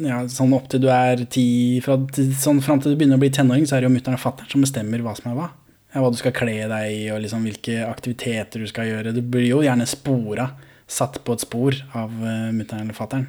[0.01, 1.99] ja, sånn opp til du er ti, fra,
[2.41, 4.53] sånn fram til du begynner å bli tenåring, så er det jo mutter'n og fatter'n
[4.55, 5.51] som bestemmer hva som er hva.
[5.91, 9.14] Ja, hva du skal kle deg i, og liksom hvilke aktiviteter du skal gjøre.
[9.16, 10.53] Du blir jo gjerne spora,
[10.91, 13.27] satt på et spor av uh, mutter'n eller fatter'n.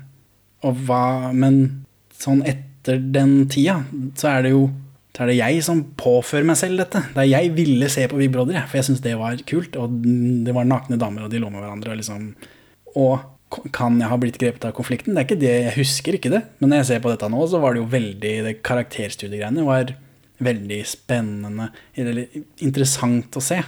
[0.69, 1.83] Og hva, men
[2.15, 3.81] sånn etter den tida,
[4.17, 4.67] så er det jo
[5.11, 7.01] så er det jeg som påfører meg selv dette.
[7.11, 9.75] Det er jeg ville se på Big Brother, for jeg syns det var kult.
[9.75, 9.97] Og
[10.45, 11.91] det var nakne damer, og de lå med hverandre.
[11.91, 12.29] Og, liksom,
[12.95, 15.17] og kan jeg ha blitt grepet av konflikten?
[15.17, 16.45] Det er ikke det, Jeg husker ikke det.
[16.59, 19.91] Men når jeg ser på dette nå, så var det jo veldig Det karakterstudiegreiene var
[20.41, 21.67] veldig spennende.
[21.99, 22.23] Eller
[22.63, 23.59] interessant å se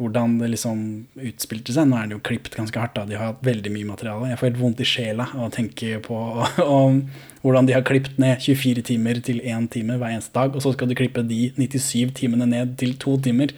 [0.00, 0.78] hvordan det liksom
[1.20, 1.86] utspilte seg.
[1.90, 3.04] Nå er det jo klippet ganske hardt, da.
[3.06, 4.30] De har hatt veldig mye materiale.
[4.30, 6.18] Jeg får helt vondt i sjela av å tenke på
[6.64, 7.02] om
[7.44, 10.72] hvordan de har klippet ned 24 timer til 1 time hver eneste dag, og så
[10.74, 13.54] skal du klippe de 97 timene ned til 2 timer.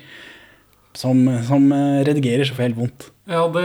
[0.95, 3.09] Som, som eh, redigerer, så får jeg helt vondt.
[3.26, 3.64] Ja, det,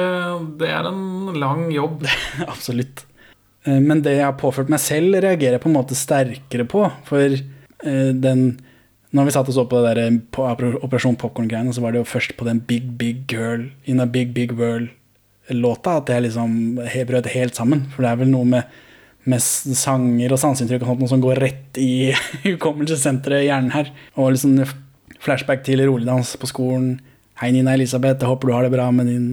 [0.58, 2.08] det er en lang jobb.
[2.48, 3.04] Absolutt.
[3.68, 6.88] Eh, Men det jeg har påført meg selv, reagerer jeg på en måte sterkere på.
[7.06, 8.48] For eh, den
[9.16, 12.10] Når vi satt og så på det der på Operasjon Popkorn-greiene, så var det jo
[12.10, 17.32] først på den Big Big Girl in a Big Big World-låta at det liksom brøt
[17.34, 17.88] helt sammen.
[17.96, 18.76] For det er vel noe med,
[19.26, 22.12] med sanger og sanseinntrykk og sånt som går rett i
[22.46, 23.90] hukommelsessenteret i hjernen her.
[24.14, 24.60] Og liksom
[25.20, 27.00] flashback til roligdans på skolen.
[27.42, 29.28] Hei, Nina Elisabeth, jeg håper du har det bra med din,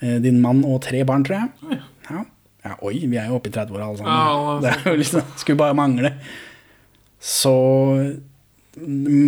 [0.00, 1.78] eh, din mann og tre barn, tror jeg.
[2.10, 2.24] Ja.
[2.66, 4.10] ja, oi, vi er jo oppe i 30-åra alle sammen.
[4.10, 6.16] Ja, det er jo liksom, skulle bare mangle.
[7.20, 7.54] Så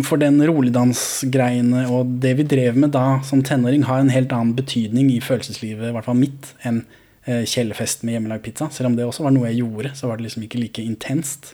[0.07, 4.55] for den roligdansgreiene og det vi drev med da som tenåring, har en helt annen
[4.57, 6.83] betydning i følelseslivet, i hvert fall mitt, enn
[7.25, 8.69] eh, kjellerfest med hjemmelagd pizza.
[8.73, 11.53] Selv om det også var noe jeg gjorde, så var det liksom ikke like intenst.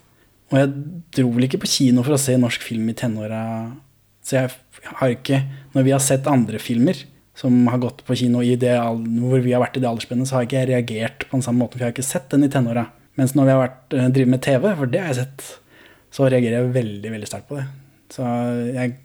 [0.49, 0.73] Og jeg
[1.19, 3.43] dro vel ikke på kino for å se norsk film i tenåra.
[4.25, 4.53] Så jeg
[4.99, 5.43] har ikke
[5.73, 6.97] Når vi har sett andre filmer
[7.37, 10.47] som har gått på kino det, hvor vi har vært i det aldersspennet, så har
[10.47, 12.89] ikke jeg reagert på den samme måten, for jeg har ikke sett den i tenåra.
[13.19, 15.45] Mens når vi har vært, eh, driver med TV, for det har jeg sett,
[16.11, 17.67] så reagerer jeg veldig, veldig sterkt på det.
[18.13, 18.25] Så
[18.73, 18.95] jeg,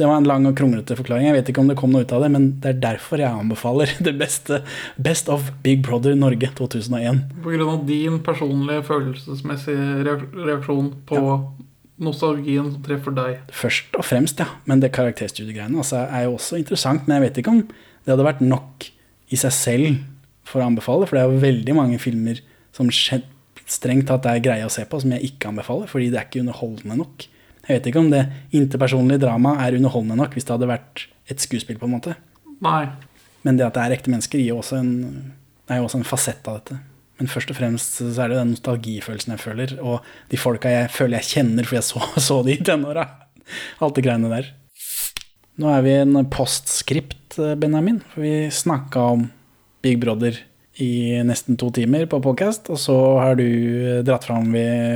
[0.00, 1.26] det var en lang og kronglete forklaring.
[1.28, 3.30] Jeg vet ikke om det kom noe ut av det, men det er derfor jeg
[3.42, 4.62] anbefaler det beste
[5.02, 7.24] Best of Big Brother Norge 2001.
[7.42, 11.20] På grunn av din personlige følelsesmessige reaksjon på
[12.02, 13.42] nostalgien som treffer deg.
[13.54, 14.48] Først og fremst, ja.
[14.66, 17.04] Men det karakterstudiegreiene altså, er jo også interessant.
[17.06, 18.88] Men jeg vet ikke om det hadde vært nok
[19.32, 20.00] i seg selv
[20.48, 21.06] for å anbefale.
[21.06, 22.40] For det er jo veldig mange filmer
[22.74, 23.22] som skje-
[23.70, 25.90] strengt tatt er greie å se på, som jeg ikke anbefaler.
[25.90, 27.28] Fordi det er ikke underholdende nok.
[27.72, 31.40] Jeg vet ikke om det interpersonlige dramaet er underholdende nok hvis det hadde vært et
[31.40, 32.16] skuespill, på en måte.
[32.60, 32.84] Nei.
[33.46, 34.92] Men det at det er ekte mennesker, gir også en,
[35.72, 36.76] er jo også en fasett av dette.
[37.16, 40.92] Men først og fremst så er det den nostalgifølelsen jeg føler, og de folka jeg
[40.92, 43.06] føler jeg kjenner fordi jeg så, så de i tenåra.
[43.80, 44.52] Alt det greiene der.
[45.62, 48.02] Nå er vi en postskript, eh, Benjamin.
[48.12, 49.26] For vi snakka om
[49.84, 50.36] Big Brother
[50.80, 50.92] i
[51.24, 53.48] nesten to timer på podcast, og så har du
[54.06, 54.54] dratt fram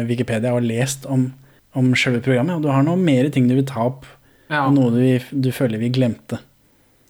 [0.08, 1.28] Wikipedia og lest om
[1.76, 4.06] om selve programmet, og du har noe mer ting du vil ta opp.
[4.46, 4.66] Ja.
[4.68, 6.38] og Noe du, du føler vi glemte.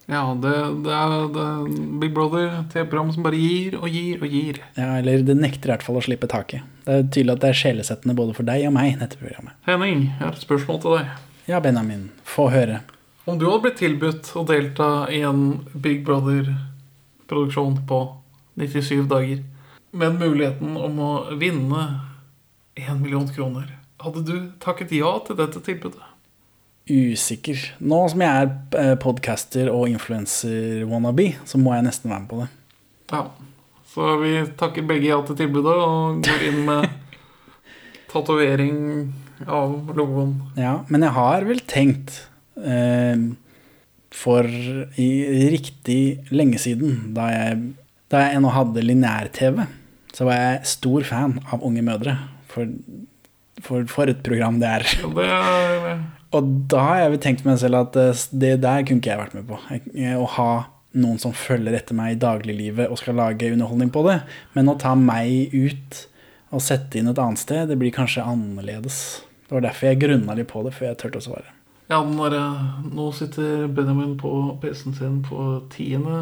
[0.06, 0.52] Ja, det,
[0.86, 1.46] det, er, det
[2.00, 4.60] Big Brother, TV-program som bare gir og gir og gir.
[4.78, 6.62] Ja, Eller det nekter i hvert fall å slippe taket.
[6.86, 9.56] Det er tydelig at det er sjelesettende både for deg og meg, dette programmet.
[9.66, 11.10] Henning, jeg har et spørsmål til deg.
[11.50, 12.84] Ja, Benjamin, få høre.
[13.26, 15.42] Om du hadde blitt tilbudt å delta i en
[15.74, 18.00] Big Brother-produksjon på
[18.62, 19.42] 97 dager,
[19.96, 21.82] med muligheten om å vinne
[22.78, 23.72] 1 million kroner,
[24.06, 26.12] hadde du takket ja til dette tilbudet?
[26.86, 27.58] Usikker.
[27.82, 32.40] Nå som jeg er eh, podcaster og influencer-wannabe, så må jeg nesten være med på
[32.44, 32.48] det.
[33.10, 33.24] Ja.
[33.90, 36.86] Så vi takker begge ja til tilbudet og går inn med
[38.12, 38.78] tatovering
[39.50, 40.36] av logoen.
[40.60, 42.20] Ja, men jeg har vel tenkt
[42.60, 43.18] eh,
[44.14, 45.08] for i
[45.52, 46.00] riktig
[46.30, 47.58] lenge siden, da jeg,
[48.12, 49.64] da jeg ennå hadde lineær-TV,
[50.16, 52.14] så var jeg stor fan av Unge mødre.
[52.48, 52.70] For,
[53.66, 54.86] for, for et program det er.
[55.02, 56.00] Ja, det er
[56.36, 59.36] Og da har jeg tenkt meg selv at eh, det der kunne ikke jeg vært
[59.38, 59.58] med på.
[59.70, 60.50] Jeg- Å ha
[60.96, 64.20] noen som følger etter meg i dagliglivet og skal lage underholdning på det.
[64.56, 66.06] Men å ta meg ut
[66.54, 69.00] og sette inn et annet sted, det blir kanskje annerledes.
[69.46, 71.52] Det var derfor jeg grunna litt på det, før jeg turte å svare.
[71.90, 74.30] Ja, nå sitter Benjamin på
[74.62, 76.16] PC-en sin på tiende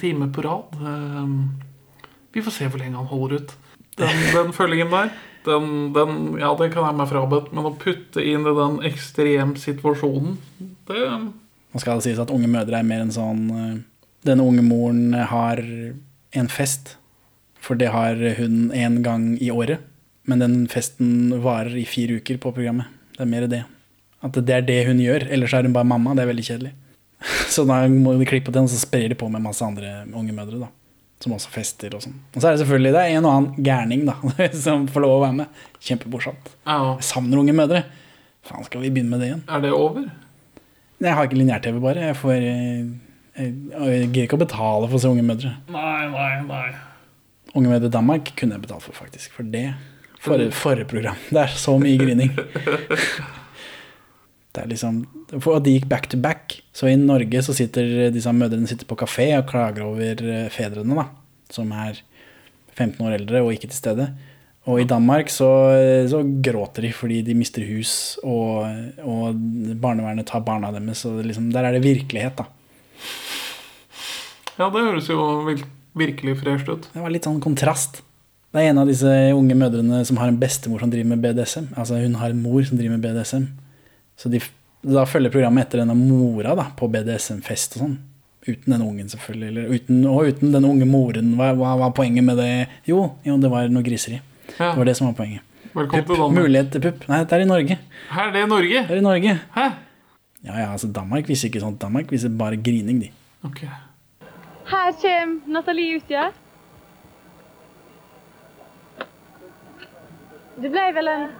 [0.00, 0.78] time på rad.
[0.80, 3.52] Eh, Vi får se hvor lenge han holder ut.
[3.98, 5.10] Den, den følgingen der,
[5.46, 7.52] den, den, ja, det kan jeg meg frabedt.
[7.56, 10.38] Men å putte inn i den ekstremsituasjonen,
[10.90, 11.04] det
[11.70, 13.74] Nå skal det sies at unge mødre er mer en sånn eh,
[14.26, 16.96] Denne unge moren har en fest,
[17.62, 19.86] for det har hun én gang i året.
[20.28, 22.90] Men den festen varer i fire uker på programmet.
[23.14, 23.62] Det er mer det.
[24.20, 25.24] At det er det hun gjør.
[25.32, 26.12] Ellers er hun bare mamma.
[26.18, 26.74] Det er veldig kjedelig.
[27.54, 30.60] Så da må de klippe den, så sprer de på med masse andre unge mødre.
[30.66, 30.68] da
[31.20, 32.16] Som også fester og sånn.
[32.32, 34.16] Og så er det selvfølgelig det er en og annen gærning da
[34.64, 35.60] som får lov å være med.
[35.84, 36.54] Kjempemorsomt.
[36.64, 37.84] Jeg savner unge mødre.
[38.48, 39.44] Faen, skal vi begynne med det igjen?
[39.52, 40.08] Er det over?
[41.00, 42.08] Jeg har ikke lineær-TV, bare.
[42.10, 42.36] Jeg får
[43.40, 45.54] jeg gidder ikke å betale for å se Unge mødre.
[45.72, 46.66] Nei, nei, nei.
[47.56, 49.32] Unge mødre Danmark kunne jeg betalt for, faktisk.
[49.36, 49.70] For det
[50.20, 51.16] Forrige for program.
[51.30, 52.34] Det er så mye grining.
[54.60, 54.96] Det er liksom
[55.40, 56.58] For at de gikk back to back.
[56.76, 60.98] Så i Norge så sitter disse mødrene sitter på kafé og klager over eh, fedrene,
[60.98, 61.06] da.
[61.50, 62.02] Som er
[62.76, 64.10] 15 år eldre og ikke til stede.
[64.68, 65.48] Og i Danmark så,
[66.12, 68.68] så gråter de fordi de mister hus, og,
[69.00, 69.38] og
[69.80, 71.06] barnevernet tar barna deres.
[71.08, 72.46] Og liksom, der er det virkelighet, da.
[74.60, 75.24] Ja, det høres jo
[75.96, 76.90] virkelig fresh ut.
[76.92, 78.02] Det var litt sånn kontrast.
[78.52, 81.70] Det er en av disse unge mødrene som har en bestemor som driver med BDSM.
[81.78, 83.46] Altså hun har en mor som driver med BDSM.
[84.20, 84.40] Så de,
[84.84, 87.98] da følger programmet etter denne mora da, på BDSM-fest og sånn.
[88.44, 89.48] Uten den ungen, selvfølgelig.
[89.52, 91.34] Eller uten, og uten den unge moren.
[91.38, 92.50] Hva hva var poenget med det?
[92.88, 94.18] Jo, jo det var noe griseri.
[94.58, 94.72] Ja.
[94.72, 95.46] Det var det som var poenget.
[95.70, 96.42] Velkommen til Danmark.
[96.42, 97.04] mulighet til pupp.
[97.08, 97.78] Nei, det er i Norge.
[98.10, 98.84] Her er det i Norge?
[98.88, 99.36] Det er i Norge.
[99.56, 99.66] Hæ?
[100.42, 101.80] Ja, ja, altså Danmark viser ikke sånt.
[101.80, 103.12] Danmark viser bare grining, de.
[103.46, 103.68] Okay.
[104.70, 106.30] Her kommer Nathalie ut, ja.
[110.60, 111.30] Det ble vel en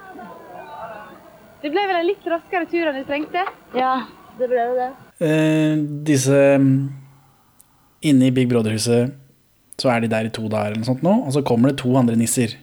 [1.61, 3.43] Det ble vel en litt raskere tur enn vi trengte?
[3.77, 3.93] Ja,
[4.39, 4.89] det ble det.
[5.21, 6.73] Eh, disse mm,
[8.09, 9.13] Inne i Big Brother-huset
[9.81, 11.79] så er de der i to dager, eller noe sånt nå, og så kommer det
[11.81, 12.53] to andre nisser.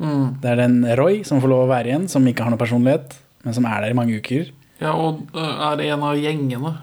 [0.00, 0.40] Mm.
[0.40, 3.16] Det er den Roy som får lov å være igjen, som ikke har noe personlighet,
[3.44, 4.52] men som er der i mange uker.
[4.80, 6.74] Ja, og øh, er en av gjengene.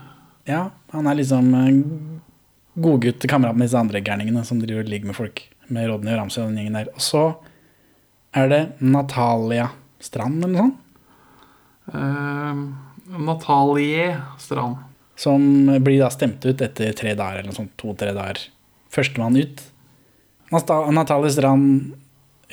[0.50, 1.54] Ja, han er liksom
[2.78, 5.42] godgutt til kamerat med disse andre gærningene som driver og ligger med folk.
[5.74, 6.92] Med Rodney og Ramsøy og den gjengen der.
[6.94, 7.24] Og så
[8.38, 9.72] er det Natalia
[10.04, 10.84] Strand eller noe sånt.
[11.94, 12.60] Eh,
[13.18, 14.84] Natalie Strand.
[15.18, 17.72] Som blir da stemt ut etter tre dager eller sånn.
[17.80, 18.44] To-tre dager.
[18.94, 19.64] Førstemann ut.
[20.52, 21.96] Natalie Strand,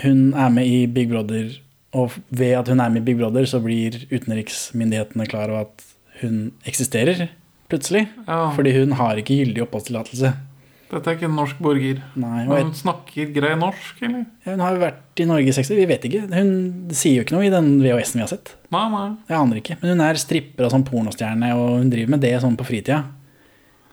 [0.02, 1.52] hun er med i Big Brother,
[1.94, 5.84] og ved at hun er med i Big Brother, så blir utenriksmyndighetene klar over at
[6.22, 7.28] hun eksisterer,
[7.70, 8.06] plutselig.
[8.26, 8.48] Ja.
[8.56, 10.32] Fordi hun har ikke gyldig oppholdstillatelse.
[10.94, 12.00] Dette er ikke en norsk borger.
[12.20, 14.28] Nei, hun, hun snakker grei norsk, eller?
[14.46, 16.22] Hun har jo vært i Norge i 60, vi vet ikke.
[16.30, 16.52] Hun
[16.94, 18.54] sier jo ikke noe i den VHS-en vi har sett.
[18.74, 19.08] Nei, nei.
[19.30, 19.78] Jeg aner ikke.
[19.80, 23.02] Men hun er stripper og sånn pornostjerne, og hun driver med det sånn på fritida.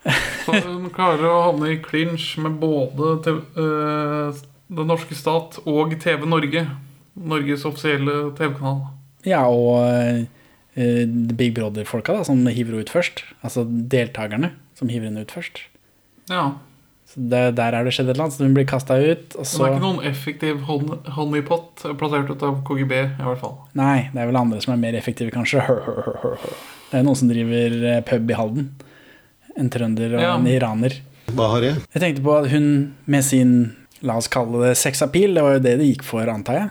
[0.45, 4.41] Så hun klarer å havne i clinch med både TV, øh,
[4.71, 6.65] den norske stat og TV Norge.
[7.17, 8.85] Norges offisielle TV-kanal.
[9.27, 9.83] Ja, og
[10.77, 11.05] eh,
[11.37, 13.25] Big Brother-folka da, som hiver henne ut først.
[13.41, 15.65] Altså deltakerne som hiver henne ut først.
[16.31, 16.53] Ja.
[17.15, 19.35] Det, der er det skjedd et eller annet, så hun blir kasta ut.
[19.35, 19.57] Og så...
[19.57, 20.61] Det er ikke noen effektiv
[21.17, 23.57] honeypot plassert ut av KGB, i hvert fall.
[23.79, 25.63] Nei, det er vel andre som er mer effektive, kanskje.
[26.91, 28.69] Det er noen som driver eh, pub i Halden.
[29.59, 30.33] En trønder og Ja.
[30.37, 30.97] en iraner.
[31.31, 31.75] Hva har jeg?
[31.93, 32.67] Jeg tenkte på at hun
[33.05, 33.53] med sin,
[34.01, 36.69] la oss kalle det sexappeal, det var jo det det gikk for, antar jeg.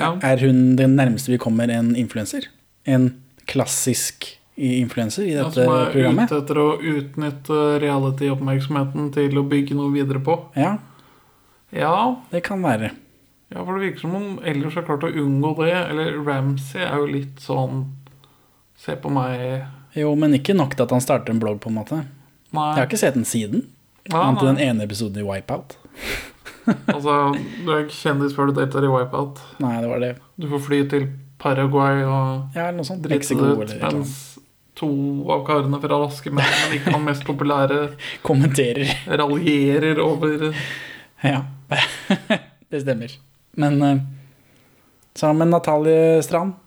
[0.00, 0.14] Ja.
[0.24, 2.48] Er hun den nærmeste vi kommer en influenser?
[2.84, 3.04] en
[3.46, 4.26] klassisk
[4.56, 6.28] influenser i dette Ja, dette som er programmet.
[6.32, 10.38] ute etter å utnytte reality-oppmerksomheten til å bygge noe videre på.
[10.56, 10.78] Ja,
[11.72, 12.90] Ja, det kan være.
[13.50, 15.72] ja, for det virker som om ellers har klart å unngå det.
[15.90, 17.86] Eller Ramsay er jo litt sånn
[18.76, 19.62] Se på meg
[19.94, 22.04] Jo, men ikke nok til at han starter en blogg, på en måte.
[22.52, 22.74] Nei.
[22.74, 23.66] Jeg har ikke sett den siden.
[24.10, 25.76] Annet enn den ene episoden i Wipeout.
[26.86, 27.34] Altså,
[27.64, 29.40] du er ikke kjendis før du deltar i Wipeout.
[29.58, 30.16] Nei, det var det.
[30.38, 33.02] Du får fly til Paraguay og Ja, eller noe sånt.
[33.02, 34.31] drite det ut, mens
[34.82, 34.90] to
[35.32, 37.80] av karene fra Raske menn, men ikke han mest populære,
[38.28, 38.90] Kommenterer.
[39.08, 40.50] raljerer over
[41.22, 41.44] Ja,
[42.72, 43.14] det stemmer.
[43.56, 44.00] Men eh,
[45.14, 46.58] sammen med Natalie Strand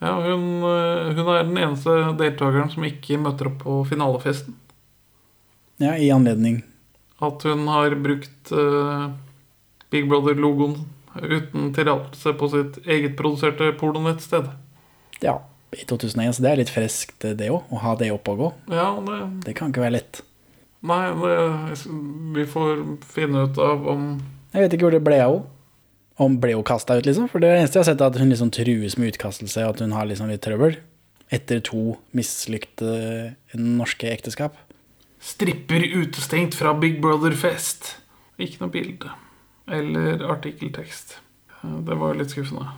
[0.00, 4.54] Ja, hun, øh, hun er den eneste deltakeren som ikke møter opp på finalefesten.
[5.80, 6.62] ja, i anledning
[7.20, 9.10] At hun har brukt uh,
[9.92, 10.78] Big Brother-logoen
[11.20, 14.46] uten tillatelse på sitt eget produserte pornonettsted.
[15.20, 15.34] Ja,
[15.76, 18.50] i 2001, så det er litt friskt det òg, å ha det opp og gå.
[18.74, 20.22] Ja, det Det kan ikke være lett.
[20.80, 21.32] Nei, det,
[22.36, 24.04] vi får finne ut av om
[24.54, 25.56] Jeg vet ikke hvor det ble av henne.
[26.20, 27.30] Om ble hun kasta ut, liksom?
[27.32, 29.80] For det eneste jeg har sett, er at hun liksom trues med utkastelse, og at
[29.80, 30.74] hun har liksom litt trøbbel.
[31.32, 32.90] Etter to mislykte
[33.56, 34.58] norske ekteskap.
[35.24, 37.94] Stripper utestengt fra Big Brother-fest.
[38.36, 39.14] Ikke noe bilde.
[39.64, 41.16] Eller artikkeltekst.
[41.60, 42.68] Det var jo litt skuffende.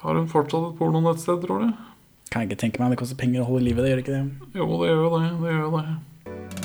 [0.00, 1.84] Har hun fortsatt et porno pornonettsted, tror du?
[2.28, 4.48] Kan jeg ikke tenke meg, det koster penger å holde livet, det gjør ikke det?
[4.58, 5.28] Jo, det gjør jo det.
[5.40, 5.84] Det gjør det.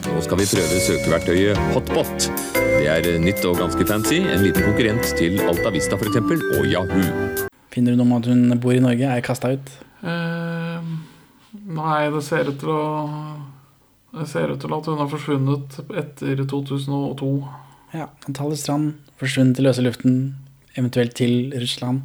[0.03, 2.25] Nå skal vi prøve søkeverktøyet Hotbot.
[2.57, 4.19] Det er nytt og ganske fancy.
[4.27, 6.19] En liten konkurrent til Alta Vista f.eks.
[6.57, 7.47] og Yahoo.
[7.71, 9.71] Finner du noe om at hun bor i Norge, er kasta ut?
[10.03, 10.91] Eh,
[11.79, 12.83] nei, det ser ut til å
[14.13, 17.31] Det ser ut til at hun har forsvunnet etter 2002.
[17.95, 20.19] Ja, Natalie Strand forsvunnet i løse luften,
[20.75, 22.03] eventuelt til Russland.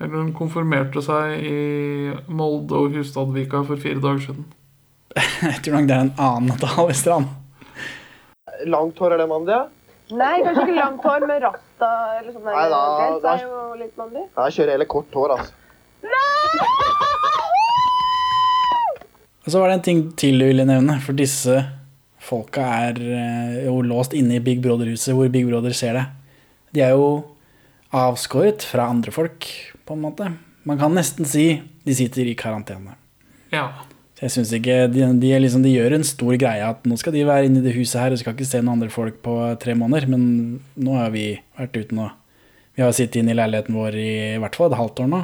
[0.00, 4.44] Eller hun konfirmerte seg i Molde og Hustadvika for fire dager siden.
[5.46, 7.30] Jeg tror nok det er en annen Natalie Strand.
[8.68, 9.56] Langt hår er det mandig?
[10.16, 11.88] Nei, kanskje ikke langt hår med rasta
[12.20, 12.44] eller sånn.
[12.46, 14.26] Nei, da- da- er jo litt mandig.
[14.36, 15.52] Jeg kjører heller kort hår, altså.
[19.46, 21.60] Og så var det en ting til du ville nevne, for disse
[22.26, 26.06] folka er eh, jo låst inne i Big Brother-huset, hvor Big Brother ser det.
[26.74, 27.04] De er jo
[27.94, 29.46] avskåret fra andre folk,
[29.86, 30.30] på en måte.
[30.66, 31.48] Man kan nesten si
[31.86, 32.96] de sitter i karantene.
[33.52, 33.68] Ja.
[34.16, 37.26] Jeg synes ikke, de, de, liksom, de gjør en stor greie at nå skal de
[37.28, 39.76] være inne i det huset her og skal ikke se noen andre folk på tre
[39.76, 40.22] måneder, men
[40.80, 42.08] nå har vi vært ute nå.
[42.76, 45.20] Vi har sittet inne i leiligheten vår i, i hvert fall et halvt år nå.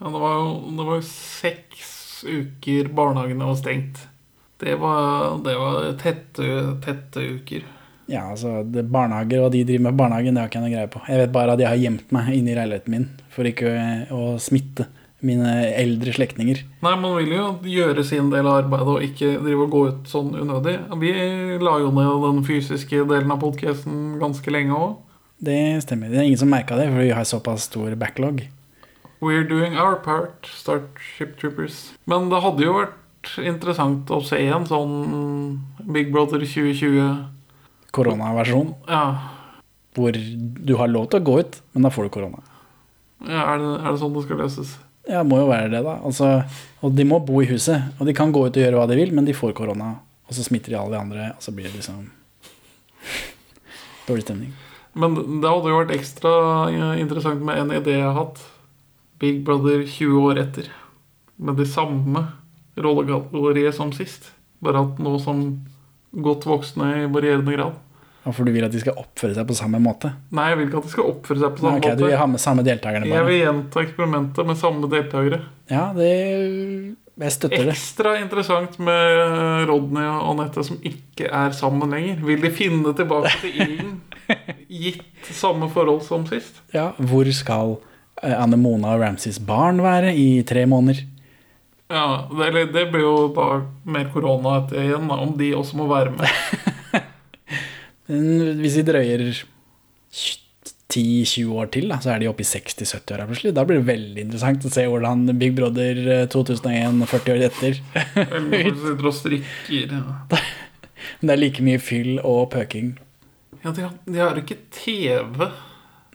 [0.00, 1.90] Ja, det var jo, det var jo seks
[2.24, 4.06] uker barnehagene var stengt.
[4.60, 6.48] Det var, det var tette,
[6.84, 7.66] tette uker.
[8.10, 10.90] Ja, altså det, Barnehager og de driver med barnehagen, det har ikke jeg noe greie
[10.90, 11.02] på.
[11.06, 13.74] Jeg vet bare at jeg har gjemt meg inni leiligheten min for ikke
[14.10, 14.88] å, smitte
[15.24, 16.62] mine eldre slektninger.
[16.80, 20.10] Nei, man vil jo gjøre sin del av arbeidet og ikke drive og gå ut
[20.10, 20.78] sånn unødig.
[21.02, 21.12] Vi
[21.60, 24.94] la jo ned den fysiske delen av podcasten ganske lenge òg.
[25.40, 26.10] Det stemmer.
[26.10, 28.42] Det er ingen som merka det, for vi har såpass stor backlog.
[29.20, 31.90] We're doing our part, Starship Troopers.
[32.08, 35.60] Men det hadde jo vært interessant å se en sånn
[35.92, 37.28] Big Brother 2020
[37.94, 38.74] Koronaversjon.
[38.88, 39.04] Ja.
[39.96, 42.44] Hvor du har lov til å gå ut, men da får du korona.
[43.26, 44.76] ja er, det, er det sånn det skal løses?
[45.10, 45.96] Ja, må jo være det, da.
[46.06, 46.30] Altså,
[46.84, 47.90] og de må bo i huset.
[47.98, 49.96] Og de kan gå ut og gjøre hva de vil, men de får korona.
[50.28, 52.04] Og så smitter de alle de andre, og så blir det liksom
[54.06, 54.52] dårlig stemning.
[54.98, 56.32] Men det hadde jo vært ekstra
[56.98, 58.38] interessant med en idé jeg har hatt.
[59.22, 60.70] Big Brother 20 år etter.
[61.40, 62.26] Med det samme
[62.78, 64.30] rollegalleriet som sist.
[64.62, 65.44] Bare at nå som
[66.12, 67.78] godt voksne i varierende grad.
[68.28, 70.10] Og for du vil at de skal oppføre seg på samme måte.
[70.36, 72.18] Nei, jeg vil ikke at de skal oppføre seg på samme Nei, ok, Du vil
[72.20, 75.38] ha med samme deltakerne, Jeg vil gjenta eksperimentet med samme deltakere.
[75.72, 76.10] Ja, det
[77.20, 77.74] Jeg støtter det.
[77.74, 82.20] Ekstra interessant med Rodney og Anette som ikke er sammen lenger.
[82.28, 83.94] Vil de finne tilbake til ilden,
[84.84, 86.60] gitt samme forhold som sist?
[86.76, 87.78] Ja, hvor skal
[88.22, 91.02] eh, Anne Mona og Ramsays barn være i tre måneder?
[91.90, 93.46] Ja, det, det blir jo da
[93.90, 97.00] mer korona etter igjen, da, om de også må være med.
[98.10, 99.24] Men Hvis de drøyer
[100.90, 103.52] 10-20 år til, da, så er de oppe i 60-70-åra plutselig.
[103.56, 107.78] Da blir det veldig interessant å se hvordan Big Brother eh, 2001, 40 år etter
[108.24, 109.94] Eller sitter og strikker.
[109.94, 110.40] Ja,
[111.20, 112.94] Men det er like mye fyll og pøking.
[113.64, 115.46] ja de, har, de har ikke TV.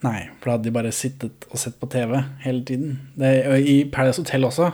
[0.05, 2.99] Nei, for da hadde de bare sittet og sett på TV hele tiden.
[3.17, 3.31] Det,
[3.65, 4.71] I Paradise Hotel også,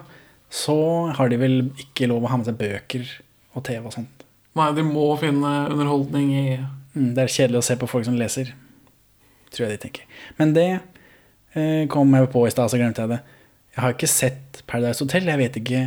[0.52, 0.78] så
[1.16, 3.08] har de vel ikke lov å ha med seg bøker
[3.56, 4.28] og TV og sånt.
[4.60, 6.46] Nei, de må finne underholdning i
[6.92, 8.52] Mm, det er kjedelig å se på folk som leser,
[9.52, 10.08] tror jeg de tenker.
[10.40, 13.22] Men det eh, kom jeg på i stad, så glemte jeg det.
[13.72, 15.30] Jeg har ikke sett Paradise Hotel.
[15.32, 15.82] Jeg vet ikke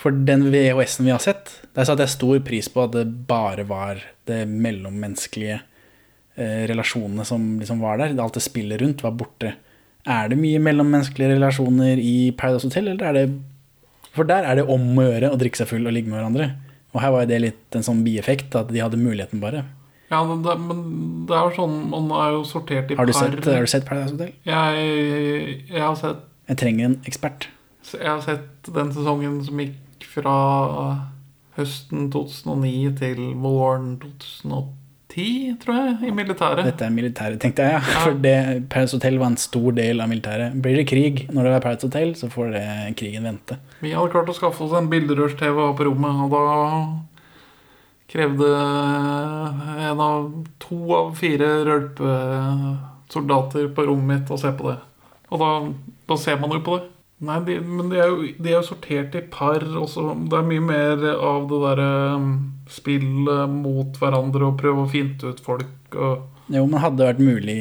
[0.00, 3.66] For den VHS-en vi har sett, der satte jeg stor pris på at det bare
[3.68, 8.16] var det mellommenneskelige eh, relasjonene som liksom var der.
[8.16, 9.52] Alt det spillet rundt var borte.
[10.08, 13.26] Er det mye mellommenneskelige relasjoner i Paradise Hotel, eller er det
[14.16, 16.48] For der er det om å gjøre å drikke seg full og ligge med hverandre.
[16.90, 19.62] Og her var det litt en sånn bieffekt, at de hadde muligheten bare.
[20.10, 20.80] Ja, men det, men
[21.28, 23.28] det er jo sånn Man er jo sortert i Har du par.
[23.30, 24.32] sett, har du sett Paradise Hotel?
[24.42, 27.46] Jeg, jeg har sett Jeg trenger en ekspert.
[27.94, 30.34] Jeg har sett den sesongen som gikk fra
[31.54, 33.92] høsten 2009 til våren
[35.10, 36.64] 2010, tror jeg, i militæret.
[36.66, 37.78] Dette er militæret, tenkte jeg.
[37.82, 38.02] Ja.
[38.04, 38.36] For det,
[38.70, 40.48] Paris Hotel var en stor del av militæret.
[40.62, 42.64] Blir det krig når det er Paris Hotel, så får det
[43.00, 43.54] krigen vente.
[43.82, 46.44] Vi hadde klart å skaffe oss en bilderørs-TV på rommet, og da
[48.10, 48.48] krevde
[49.90, 50.20] en av
[50.62, 54.80] to av fire rølpesoldater på rommet mitt å se på det.
[55.30, 55.50] Og da,
[56.10, 56.88] da ser man jo på det.
[57.20, 59.60] Nei, de, men de er, jo, de er jo sortert i par.
[59.60, 60.00] Også.
[60.30, 61.90] Det er mye mer av det derre
[62.70, 65.70] spillet mot hverandre og prøve å finte ut folk.
[65.90, 67.60] Jo, men hadde det vært mulig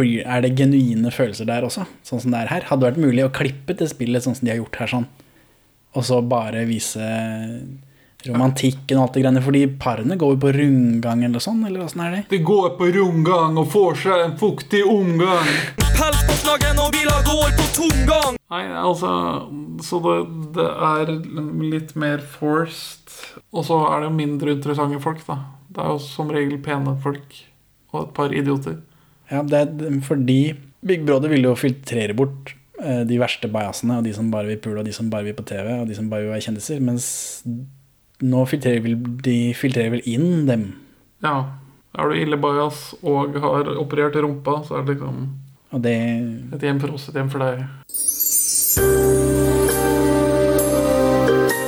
[0.00, 2.64] Er det genuine følelser der også, sånn som det er her?
[2.66, 5.06] Hadde det vært mulig å klippe til spillet sånn som de har gjort her, sånn?
[5.94, 7.04] Og så bare vise
[8.30, 9.42] romantikken og alt det greiene?
[9.44, 12.22] Fordi parene går jo på rundgang eller sånn, eller åssen er det?
[12.32, 15.50] De går på rundgang og får seg en fuktig omgang.
[15.94, 18.38] Pelsforslagen og biler går på tomgang.
[18.54, 19.10] Nei, altså
[19.82, 20.16] Så det,
[20.56, 21.12] det er
[21.74, 23.14] litt mer forced.
[23.54, 25.38] Og så er det jo mindre interessante folk, da.
[25.74, 27.38] Det er jo som regel pene folk.
[27.94, 28.80] Og et par idioter.
[29.30, 30.54] Ja, det er fordi
[30.84, 32.52] Big Brother vil jo filtrere bort
[32.82, 35.36] eh, de verste bajasene, og de som bare vil pule, og de som bare vil
[35.38, 36.82] på TV, og de som bare vil være kjendiser.
[36.84, 37.06] Mens
[38.22, 40.68] nå filtrerer vel, de filtrerer vel inn dem.
[41.24, 41.36] Ja.
[41.94, 45.28] Er du ille bajas og har operert rumpa, så er det liksom
[45.74, 45.94] Og det
[46.54, 47.64] et hjem for oss, et hjem for deg.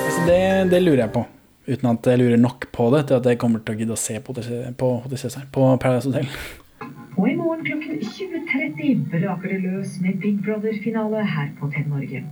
[0.06, 0.40] Altså det,
[0.70, 1.24] det lurer jeg på.
[1.66, 3.98] Uten at jeg lurer nok på det til at jeg kommer til å gidde å
[3.98, 6.28] se på, det- på, Cæsar, på Paradise Hotel.
[7.16, 12.22] Og i morgen klokken 20.30 braker det løs med Big Brother-finale her på TV Norge.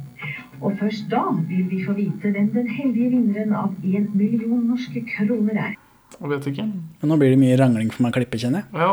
[0.60, 5.02] Og først da vil vi få vite hvem den heldige vinneren av én million norske
[5.16, 5.74] kroner er.
[6.14, 6.68] Jeg vet ikke.
[7.00, 8.84] Men nå blir det mye rangling for meg å klippe, kjenner jeg.
[8.84, 8.90] Ja,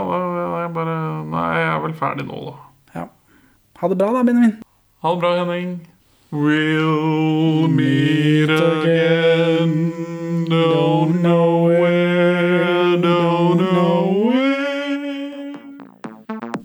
[0.63, 0.97] jeg bare
[1.29, 2.57] Nei, jeg er vel ferdig nå, da.
[3.81, 4.51] Ha det bra da, Benjamin.
[5.01, 5.87] Ha det bra, Henning.
[6.31, 9.91] We'll meet again.
[10.47, 12.10] Don't know where,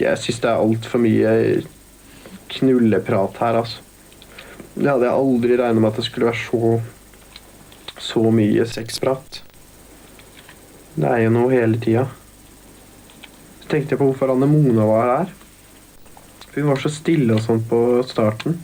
[0.00, 1.32] Jeg syns det er altfor mye
[2.54, 3.80] knulleprat her, altså.
[4.74, 6.80] Det hadde jeg aldri regnet med at det skulle være så
[8.04, 9.40] så mye sexprat.
[10.94, 12.04] Det er jo noe hele tida.
[13.62, 15.32] Så tenkte jeg på hvorfor Anne Mona var her.
[16.54, 18.60] Hun var så stille og sånn på starten.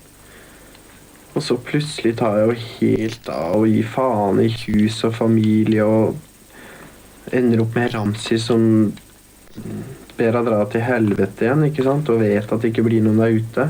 [1.35, 5.87] Og så plutselig tar jeg jo helt av og gir faen i hus og familie
[5.87, 8.63] og ender opp med Ramsi som
[10.21, 12.13] ber henne dra til helvete igjen, ikke sant?
[12.13, 13.67] Og vet at det ikke blir noen der ute.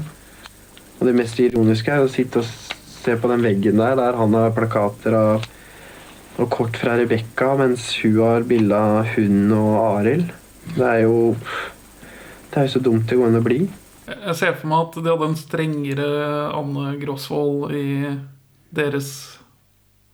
[0.98, 4.36] Og det mest ironiske er å sitte og se på den veggen der, der han
[4.36, 5.48] har plakater av
[6.40, 10.30] og kort fra Rebekka, mens hun har bilde av hun og Arild.
[10.76, 11.36] Det er jo
[12.50, 13.58] Det er jo så dumt det går an å bli.
[14.10, 16.06] Jeg ser for meg at de hadde en strengere
[16.50, 17.84] Anne Grosvold i
[18.74, 19.10] deres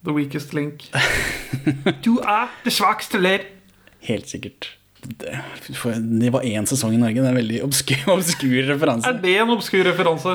[0.05, 0.91] The Weakest Link.
[2.05, 3.47] Du er det svakeste ledd.
[4.05, 4.69] Helt sikkert.
[5.07, 5.39] Det,
[6.21, 7.21] det var én sesong i Norge.
[7.21, 9.11] Det er en veldig obskur, obskur referanse.
[9.11, 10.35] Er det en obskur referanse?